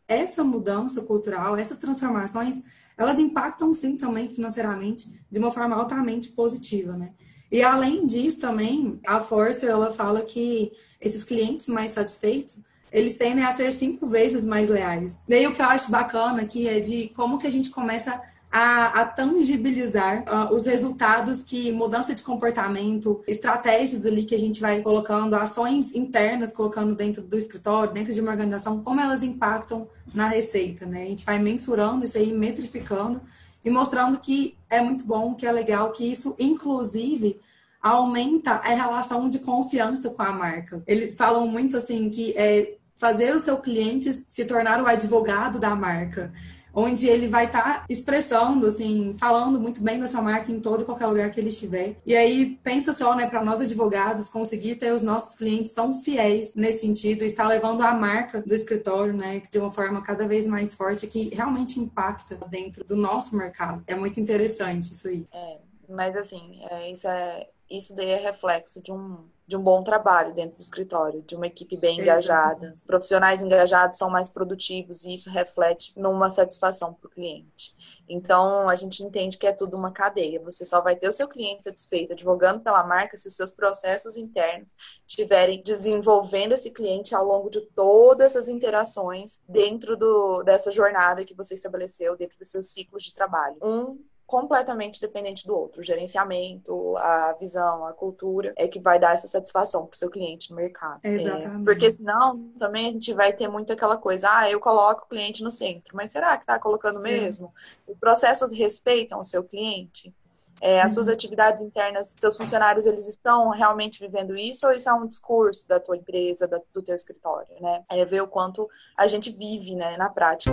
essa 0.07 0.45
mudança 0.45 1.03
cultural, 1.03 1.57
essas 1.57 1.79
transformações, 1.79 2.61
elas 2.97 3.19
impactam 3.19 3.75
sim 3.75 3.97
também 3.97 4.31
financeiramente 4.31 5.11
de 5.29 5.39
uma 5.41 5.51
forma 5.51 5.75
altamente 5.75 6.29
positiva, 6.31 6.97
né? 6.97 7.13
E 7.53 7.63
além 7.63 8.07
disso 8.07 8.41
também, 8.41 8.99
a 9.07 9.21
Forrester 9.21 9.69
ela 9.69 9.91
fala 9.91 10.23
que 10.23 10.73
esses 10.99 11.23
clientes 11.23 11.69
mais 11.69 11.91
satisfeitos, 11.91 12.57
eles 12.91 13.17
tendem 13.17 13.45
a 13.45 13.55
ser 13.55 13.71
cinco 13.73 14.07
vezes 14.07 14.43
mais 14.43 14.71
leais. 14.71 15.23
Daí 15.29 15.47
o 15.47 15.53
que 15.53 15.61
eu 15.61 15.67
acho 15.67 15.91
bacana 15.91 16.41
aqui 16.41 16.67
é 16.67 16.81
de 16.81 17.09
como 17.15 17.37
que 17.37 17.47
a 17.47 17.51
gente 17.51 17.69
começa 17.69 18.19
a, 18.51 19.03
a 19.03 19.07
tangibilizar 19.07 20.25
uh, 20.25 20.55
os 20.55 20.65
resultados 20.65 21.43
que 21.43 21.71
mudança 21.73 22.15
de 22.15 22.23
comportamento, 22.23 23.23
estratégias 23.27 24.05
ali 24.07 24.25
que 24.25 24.35
a 24.35 24.39
gente 24.39 24.61
vai 24.61 24.81
colocando, 24.81 25.35
ações 25.35 25.95
internas 25.95 26.53
colocando 26.53 26.95
dentro 26.95 27.23
do 27.23 27.37
escritório, 27.37 27.93
dentro 27.93 28.15
de 28.15 28.21
uma 28.21 28.31
organização, 28.31 28.83
como 28.83 29.01
elas 29.01 29.23
impactam 29.23 29.89
na 30.15 30.27
receita, 30.27 30.87
né? 30.87 31.03
A 31.03 31.09
gente 31.09 31.25
vai 31.25 31.39
mensurando 31.39 32.05
isso 32.05 32.17
aí, 32.17 32.33
metrificando 32.33 33.21
e 33.65 33.71
mostrando 33.71 34.19
que 34.19 34.57
é 34.73 34.81
muito 34.81 35.05
bom, 35.05 35.35
que 35.35 35.47
é 35.47 35.53
legal, 35.53 35.93
que 35.93 36.11
isso, 36.11 36.35
inclusive, 36.39 37.39
aumenta 37.81 38.53
a 38.53 38.69
relação 38.69 39.29
de 39.29 39.39
confiança 39.41 40.09
com 40.09 40.23
a 40.23 40.33
marca. 40.33 40.83
Eles 40.87 41.15
falam 41.15 41.47
muito 41.47 41.77
assim 41.77 42.09
que 42.09 42.33
é 42.37 42.77
fazer 42.95 43.37
o 43.37 43.41
seu 43.41 43.59
cliente 43.59 44.13
se 44.13 44.45
tornar 44.45 44.83
o 44.83 44.87
advogado 44.87 45.59
da 45.59 45.77
marca 45.77 46.33
onde 46.75 47.09
ele 47.09 47.29
vai 47.29 47.47
estar 47.47 47.63
tá 47.63 47.85
expressando, 47.89 48.67
assim, 48.67 49.15
falando 49.19 49.61
muito 49.61 49.83
bem 49.83 49.99
da 49.99 50.09
sua 50.09 50.23
marca 50.23 50.51
em 50.51 50.61
todo 50.61 50.83
e 50.83 50.85
qualquer 50.85 51.07
lugar 51.07 51.31
que 51.31 51.39
ele 51.39 51.49
estiver. 51.49 51.97
E 52.05 52.17
aí, 52.17 52.59
pensa 52.63 52.93
só, 52.93 53.15
né, 53.15 53.27
para 53.27 53.45
nós 53.45 53.61
advogados, 53.61 54.29
conseguir 54.29 54.77
ter 54.77 54.93
os 54.93 55.03
nossos 55.03 55.35
clientes 55.35 55.73
tão 55.73 55.93
fiéis 55.93 56.53
nesse 56.55 56.81
sentido, 56.81 57.25
estar 57.25 57.47
levando 57.47 57.83
a 57.83 57.93
marca 57.93 58.43
do 58.43 58.55
escritório, 58.55 59.13
né, 59.13 59.43
de 59.51 59.59
uma 59.59 59.71
forma 59.71 60.03
cada 60.03 60.27
vez 60.27 60.47
mais 60.47 60.75
forte, 60.75 61.07
que 61.07 61.35
realmente 61.35 61.79
impacta 61.79 62.39
dentro 62.49 62.85
do 62.85 62.97
nosso 62.97 63.37
mercado. 63.37 63.83
É 63.87 63.95
muito 63.95 64.19
interessante 64.21 64.93
isso 64.93 65.09
aí. 65.09 65.27
É, 65.33 65.59
mas 65.89 66.17
assim, 66.17 66.61
é, 66.71 66.91
isso 66.91 67.09
é 67.09 67.47
isso 67.71 67.95
daí 67.95 68.11
é 68.11 68.17
reflexo 68.17 68.83
de 68.83 68.93
um, 68.93 69.27
de 69.47 69.57
um 69.57 69.63
bom 69.63 69.83
trabalho 69.83 70.35
dentro 70.35 70.57
do 70.57 70.61
escritório, 70.61 71.23
de 71.23 71.35
uma 71.35 71.47
equipe 71.47 71.77
bem 71.77 72.01
engajada. 72.01 72.75
Profissionais 72.87 73.43
engajados 73.43 73.97
são 73.97 74.11
mais 74.11 74.29
produtivos 74.29 75.05
e 75.05 75.15
isso 75.15 75.31
reflete 75.31 75.93
numa 75.99 76.31
satisfação 76.31 76.93
para 76.93 77.07
o 77.07 77.11
cliente. 77.11 77.75
Então, 78.09 78.69
a 78.69 78.77
gente 78.77 79.03
entende 79.03 79.39
que 79.39 79.47
é 79.47 79.53
tudo 79.53 79.77
uma 79.77 79.91
cadeia. 79.91 80.41
Você 80.43 80.65
só 80.65 80.81
vai 80.81 80.97
ter 80.97 81.09
o 81.09 81.13
seu 81.13 81.27
cliente 81.27 81.65
satisfeito 81.65 82.13
advogando 82.13 82.61
pela 82.61 82.85
marca 82.85 83.17
se 83.17 83.29
os 83.29 83.37
seus 83.37 83.53
processos 83.53 84.17
internos 84.17 84.75
estiverem 85.07 85.63
desenvolvendo 85.63 86.53
esse 86.53 86.71
cliente 86.71 87.15
ao 87.15 87.25
longo 87.25 87.49
de 87.49 87.61
todas 87.61 88.37
as 88.37 88.49
interações 88.49 89.41
dentro 89.49 89.97
do, 89.97 90.43
dessa 90.43 90.71
jornada 90.71 91.25
que 91.25 91.35
você 91.35 91.55
estabeleceu, 91.55 92.17
dentro 92.17 92.39
dos 92.39 92.51
seus 92.51 92.69
ciclos 92.69 93.03
de 93.03 93.15
trabalho. 93.15 93.57
Um 93.63 94.12
completamente 94.27 95.01
dependente 95.01 95.47
do 95.47 95.57
outro. 95.57 95.81
O 95.81 95.85
gerenciamento, 95.85 96.97
a 96.97 97.35
visão, 97.39 97.87
a 97.87 97.93
cultura 97.93 98.53
é 98.57 98.67
que 98.67 98.81
vai 98.81 98.99
dar 98.99 99.15
essa 99.15 99.27
satisfação 99.27 99.87
para 99.87 99.95
o 99.95 99.99
seu 99.99 100.11
cliente 100.11 100.51
no 100.51 100.57
mercado. 100.57 101.01
É, 101.03 101.15
exatamente. 101.15 101.61
É, 101.61 101.65
porque 101.65 101.93
senão 101.93 102.51
também 102.59 102.89
a 102.89 102.93
gente 102.93 103.13
vai 103.13 103.33
ter 103.33 103.49
muito 103.49 103.73
aquela 103.73 103.97
coisa, 103.97 104.29
ah, 104.31 104.51
eu 104.51 104.61
coloco 104.61 105.05
o 105.05 105.09
cliente 105.09 105.43
no 105.43 105.51
centro, 105.51 105.95
mas 105.97 106.11
será 106.11 106.37
que 106.37 106.45
está 106.45 106.59
colocando 106.59 106.97
Sim. 106.99 107.05
mesmo? 107.05 107.53
Os 107.89 107.97
processos 107.99 108.53
respeitam 108.53 109.21
o 109.21 109.25
seu 109.25 109.43
cliente? 109.45 110.15
É, 110.61 110.81
as 110.81 110.95
suas 110.95 111.09
uhum. 111.09 111.13
atividades 111.13 111.61
internas, 111.61 112.15
seus 112.17 112.37
funcionários, 112.37 112.87
eles 112.87 113.09
estão 113.09 113.51
realmente 113.51 113.99
vivendo 113.99 114.37
isso 114.37 114.65
ou 114.65 114.73
isso 114.73 114.89
é 114.89 114.93
um 114.93 115.07
discurso 115.07 115.67
da 115.67 115.81
tua 115.81 115.97
empresa, 115.97 116.47
da, 116.47 116.61
do 116.73 116.81
teu 116.81 116.95
escritório, 116.95 117.49
né? 117.61 117.83
É 117.89 118.05
ver 118.05 118.23
o 118.23 118.29
quanto 118.29 118.69
a 118.97 119.09
gente 119.09 119.31
vive, 119.31 119.75
né, 119.75 119.97
na 119.97 120.09
prática. 120.09 120.53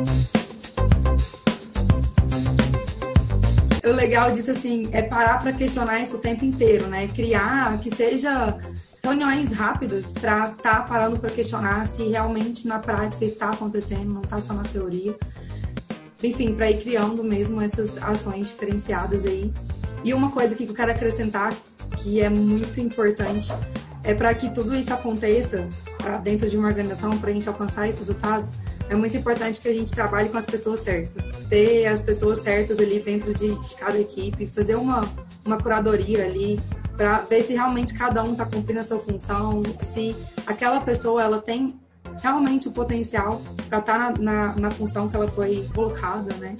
O 3.89 3.91
legal 3.91 4.31
disso, 4.31 4.51
assim, 4.51 4.87
é 4.91 5.01
parar 5.01 5.41
para 5.41 5.51
questionar 5.51 5.99
isso 5.99 6.17
o 6.17 6.19
tempo 6.19 6.45
inteiro, 6.45 6.85
né? 6.85 7.07
Criar 7.07 7.75
que 7.79 7.89
seja 7.89 8.55
reuniões 9.03 9.51
rápidas 9.51 10.11
para 10.11 10.49
estar 10.49 10.55
tá 10.55 10.81
parando 10.81 11.17
para 11.17 11.31
questionar 11.31 11.87
se 11.87 12.03
realmente 12.03 12.67
na 12.67 12.77
prática 12.77 13.25
está 13.25 13.49
acontecendo, 13.49 14.13
não 14.13 14.21
está 14.21 14.39
só 14.39 14.53
na 14.53 14.61
teoria. 14.61 15.17
Enfim, 16.21 16.53
para 16.53 16.69
ir 16.69 16.79
criando 16.81 17.23
mesmo 17.23 17.61
essas 17.61 17.97
ações 17.97 18.49
diferenciadas 18.49 19.25
aí 19.25 19.51
e 20.03 20.13
uma 20.13 20.29
coisa 20.29 20.55
que 20.55 20.65
eu 20.65 20.73
quero 20.73 20.91
acrescentar, 20.91 21.51
que 21.97 22.21
é 22.21 22.29
muito 22.29 22.79
importante, 22.79 23.51
é 24.03 24.13
para 24.13 24.35
que 24.35 24.53
tudo 24.53 24.75
isso 24.75 24.93
aconteça 24.93 25.67
dentro 26.23 26.47
de 26.47 26.57
uma 26.57 26.67
organização, 26.67 27.17
para 27.17 27.31
a 27.31 27.33
gente 27.33 27.49
alcançar 27.49 27.87
esses 27.87 28.07
resultados, 28.07 28.51
é 28.89 28.95
muito 28.95 29.15
importante 29.15 29.61
que 29.61 29.67
a 29.67 29.73
gente 29.73 29.91
trabalhe 29.91 30.29
com 30.29 30.37
as 30.37 30.45
pessoas 30.45 30.79
certas. 30.81 31.25
Ter 31.47 31.85
as 31.85 32.01
pessoas 32.01 32.39
certas 32.39 32.79
ali 32.79 32.99
dentro 32.99 33.33
de, 33.33 33.53
de 33.53 33.75
cada 33.75 33.99
equipe, 33.99 34.47
fazer 34.47 34.75
uma, 34.75 35.07
uma 35.45 35.57
curadoria 35.57 36.25
ali 36.25 36.59
para 36.97 37.19
ver 37.19 37.43
se 37.43 37.53
realmente 37.53 37.93
cada 37.93 38.23
um 38.23 38.33
está 38.33 38.45
cumprindo 38.45 38.79
a 38.79 38.83
sua 38.83 38.99
função, 38.99 39.63
se 39.79 40.15
aquela 40.45 40.81
pessoa 40.81 41.23
ela 41.23 41.39
tem 41.39 41.79
realmente 42.21 42.67
o 42.67 42.71
potencial 42.71 43.41
para 43.69 43.79
estar 43.79 44.13
tá 44.13 44.19
na, 44.19 44.47
na, 44.47 44.55
na 44.55 44.71
função 44.71 45.07
que 45.07 45.15
ela 45.15 45.27
foi 45.27 45.65
colocada, 45.73 46.33
né? 46.35 46.57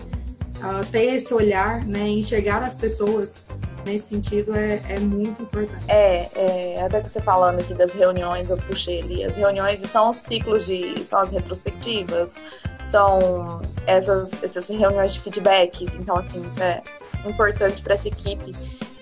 uh, 0.60 0.86
ter 0.92 1.16
esse 1.16 1.34
olhar, 1.34 1.86
né, 1.86 2.08
enxergar 2.08 2.64
as 2.64 2.76
pessoas 2.76 3.44
nesse 3.86 4.08
sentido 4.08 4.56
é, 4.56 4.82
é 4.90 5.00
muito 5.00 5.42
importante. 5.42 5.84
É, 5.88 6.30
é, 6.36 6.84
até 6.84 7.02
que 7.02 7.10
você 7.10 7.22
falando 7.22 7.60
aqui 7.60 7.74
das 7.74 7.94
reuniões, 7.94 8.50
eu 8.50 8.58
puxei 8.58 9.02
ali, 9.02 9.24
as 9.24 9.38
reuniões 9.38 9.82
são 9.82 10.10
os 10.10 10.18
ciclos 10.18 10.66
de, 10.66 11.04
são 11.06 11.20
as 11.20 11.32
retrospectivas, 11.32 12.36
são 12.84 13.62
essas, 13.86 14.32
essas 14.44 14.68
reuniões 14.70 15.14
de 15.14 15.22
feedbacks, 15.22 15.96
então 15.96 16.18
assim, 16.18 16.46
isso 16.48 16.62
é 16.62 16.82
importante 17.26 17.82
para 17.84 17.94
essa 17.94 18.08
equipe 18.08 18.52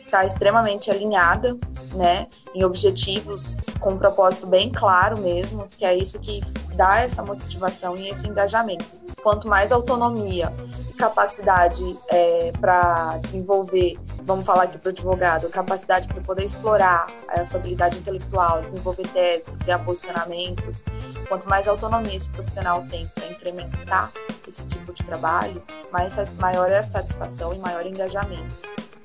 estar 0.06 0.20
tá 0.20 0.26
extremamente 0.26 0.90
alinhada, 0.90 1.58
né, 1.94 2.28
em 2.54 2.64
objetivos 2.64 3.58
com 3.80 3.92
um 3.92 3.98
propósito 3.98 4.48
bem 4.48 4.72
claro 4.72 5.20
mesmo, 5.20 5.68
que 5.78 5.86
é 5.86 5.96
isso 5.96 6.20
que 6.20 6.42
dá 6.76 7.02
essa 7.02 7.24
motivação 7.24 7.96
e 7.96 8.10
esse 8.10 8.28
engajamento. 8.28 8.86
Quanto 9.22 9.48
mais 9.48 9.72
autonomia 9.72 10.52
capacidade 10.98 11.98
é, 12.10 12.52
para 12.60 13.18
desenvolver, 13.20 13.98
vamos 14.24 14.46
falar 14.46 14.64
aqui 14.64 14.78
para 14.78 14.90
o 14.90 14.92
advogado, 14.92 15.50
capacidade 15.50 16.08
para 16.08 16.22
poder 16.22 16.46
explorar 16.46 17.08
a 17.30 17.46
sua 17.46 17.60
habilidade 17.60 18.00
intelectual, 18.00 18.62
desenvolver 18.62 19.08
teses, 19.10 19.58
criar 19.58 19.80
posicionamentos. 19.80 20.84
Quanto 21.28 21.48
mais 21.48 21.68
autonomia 21.68 22.18
esse 22.18 22.30
profissional 22.30 22.86
tem 22.90 23.08
para 23.08 23.28
incrementar 23.28 24.12
esse 24.48 24.66
tipo 24.66 24.92
de 24.92 25.04
trabalho, 25.04 25.64
mais, 25.92 26.16
maior 26.40 26.72
é 26.72 26.80
a 26.80 26.84
satisfação 26.84 27.54
e 27.54 27.60
maior 27.60 27.86
engajamento 27.86 28.56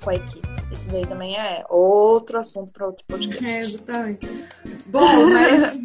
com 0.02 0.11
a 0.11 0.14
equipe. 0.14 0.48
Isso 0.72 0.88
daí 0.88 1.07
também 1.07 1.37
é 1.38 1.64
outro 1.68 2.38
assunto 2.38 2.72
para 2.72 2.87
outro 2.87 3.05
podcast. 3.07 3.44
É, 3.44 3.59
exatamente. 3.59 4.28
Bom, 4.87 5.26
mas 5.31 5.78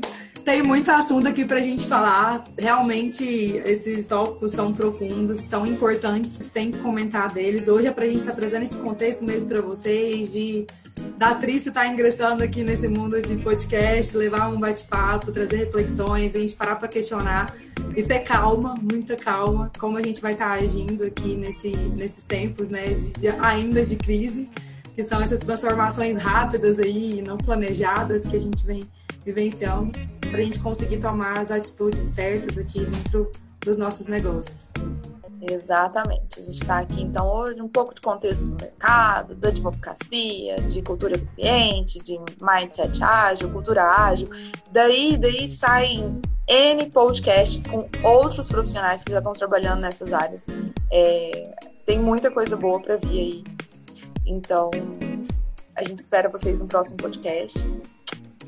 tem 0.47 0.63
muito 0.63 0.89
assunto 0.89 1.27
aqui 1.27 1.43
para 1.43 1.57
a 1.57 1.61
gente 1.61 1.85
falar. 1.85 2.41
Realmente, 2.57 3.21
esses 3.65 4.05
tópicos 4.05 4.51
são 4.51 4.73
profundos, 4.73 5.41
são 5.41 5.67
importantes, 5.67 6.37
tem 6.47 6.71
que 6.71 6.77
comentar 6.77 7.33
deles. 7.33 7.67
Hoje 7.67 7.87
é 7.87 7.91
para 7.91 8.05
a 8.05 8.07
gente 8.07 8.19
estar 8.19 8.31
tá 8.31 8.37
trazendo 8.37 8.63
esse 8.63 8.77
contexto 8.77 9.25
mesmo 9.25 9.49
para 9.49 9.59
vocês, 9.59 10.31
de 10.31 10.65
da 11.17 11.31
atriz 11.31 11.67
estar 11.67 11.81
tá 11.81 11.87
ingressando 11.87 12.43
aqui 12.43 12.63
nesse 12.63 12.87
mundo 12.87 13.21
de 13.21 13.35
podcast, 13.35 14.15
levar 14.15 14.47
um 14.47 14.57
bate-papo, 14.57 15.33
trazer 15.33 15.57
reflexões, 15.57 16.33
a 16.33 16.39
gente 16.39 16.55
parar 16.55 16.77
para 16.77 16.87
questionar 16.87 17.53
e 17.93 18.01
ter 18.01 18.19
calma, 18.19 18.73
muita 18.75 19.17
calma, 19.17 19.69
como 19.77 19.97
a 19.97 20.01
gente 20.01 20.21
vai 20.21 20.31
estar 20.31 20.57
tá 20.57 20.63
agindo 20.63 21.03
aqui 21.03 21.35
nesse, 21.35 21.75
nesses 21.75 22.23
tempos, 22.23 22.69
né, 22.69 22.85
de, 22.85 23.09
de, 23.19 23.27
ainda 23.27 23.83
de 23.83 23.97
crise, 23.97 24.49
que 24.95 25.03
são 25.03 25.21
essas 25.21 25.39
transformações 25.39 26.17
rápidas 26.17 26.79
aí, 26.79 27.21
não 27.21 27.37
planejadas 27.37 28.25
que 28.25 28.37
a 28.37 28.39
gente 28.39 28.65
vem 28.65 28.85
vivenciando 29.25 29.91
para 30.29 30.39
a 30.39 30.43
gente 30.43 30.59
conseguir 30.59 30.97
tomar 30.97 31.39
as 31.39 31.51
atitudes 31.51 31.99
certas 31.99 32.57
aqui 32.57 32.85
dentro 32.85 33.31
dos 33.61 33.77
nossos 33.77 34.07
negócios. 34.07 34.71
Exatamente. 35.41 36.39
A 36.39 36.41
gente 36.41 36.61
está 36.61 36.79
aqui, 36.79 37.01
então, 37.01 37.27
hoje, 37.27 37.61
um 37.61 37.67
pouco 37.67 37.93
de 37.93 38.01
contexto 38.01 38.43
do 38.43 38.55
mercado, 38.55 39.35
da 39.35 39.49
advocacia, 39.49 40.59
de 40.67 40.81
cultura 40.81 41.17
do 41.17 41.25
cliente, 41.27 41.99
de 41.99 42.19
mindset 42.41 43.03
ágil, 43.03 43.49
cultura 43.51 43.83
ágil. 43.83 44.27
Daí, 44.71 45.17
daí 45.17 45.49
saem 45.49 46.19
N 46.47 46.89
podcasts 46.89 47.65
com 47.67 47.87
outros 48.03 48.47
profissionais 48.47 49.03
que 49.03 49.11
já 49.11 49.19
estão 49.19 49.33
trabalhando 49.33 49.81
nessas 49.81 50.11
áreas. 50.11 50.45
É, 50.91 51.55
tem 51.85 51.99
muita 51.99 52.31
coisa 52.31 52.55
boa 52.57 52.81
para 52.81 52.97
vir 52.97 53.19
aí. 53.19 53.43
Então, 54.25 54.71
a 55.75 55.83
gente 55.83 55.99
espera 55.99 56.29
vocês 56.29 56.61
no 56.61 56.67
próximo 56.67 56.97
podcast. 56.97 57.65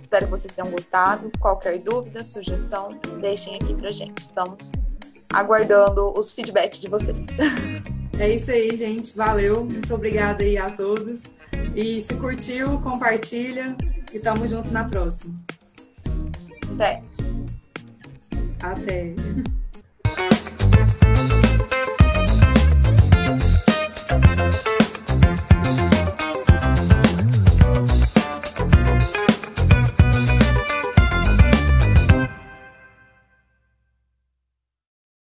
Espero 0.10 0.26
que 0.26 0.32
vocês 0.32 0.52
tenham 0.52 0.72
gostado. 0.72 1.32
Qualquer 1.40 1.78
dúvida, 1.78 2.24
sugestão, 2.24 2.98
deixem 3.22 3.58
aqui 3.58 3.76
pra 3.76 3.92
gente. 3.92 4.18
Estamos 4.18 4.72
aguardando 5.32 6.12
os 6.18 6.34
feedbacks 6.34 6.82
de 6.82 6.90
vocês. 6.90 7.18
É 8.20 8.30
isso 8.30 8.52
aí, 8.52 8.76
gente. 8.76 9.16
Valeu. 9.16 9.64
Muito 9.64 9.96
obrigada 9.96 10.44
aí 10.44 10.58
a 10.58 10.70
todos. 10.70 11.24
E 11.74 12.02
se 12.02 12.14
curtiu, 12.16 12.78
compartilha 12.82 13.78
e 14.12 14.20
tamo 14.20 14.46
junto 14.46 14.70
na 14.72 14.84
próxima. 14.84 15.34
Até. 16.74 17.02
Até. 18.62 19.16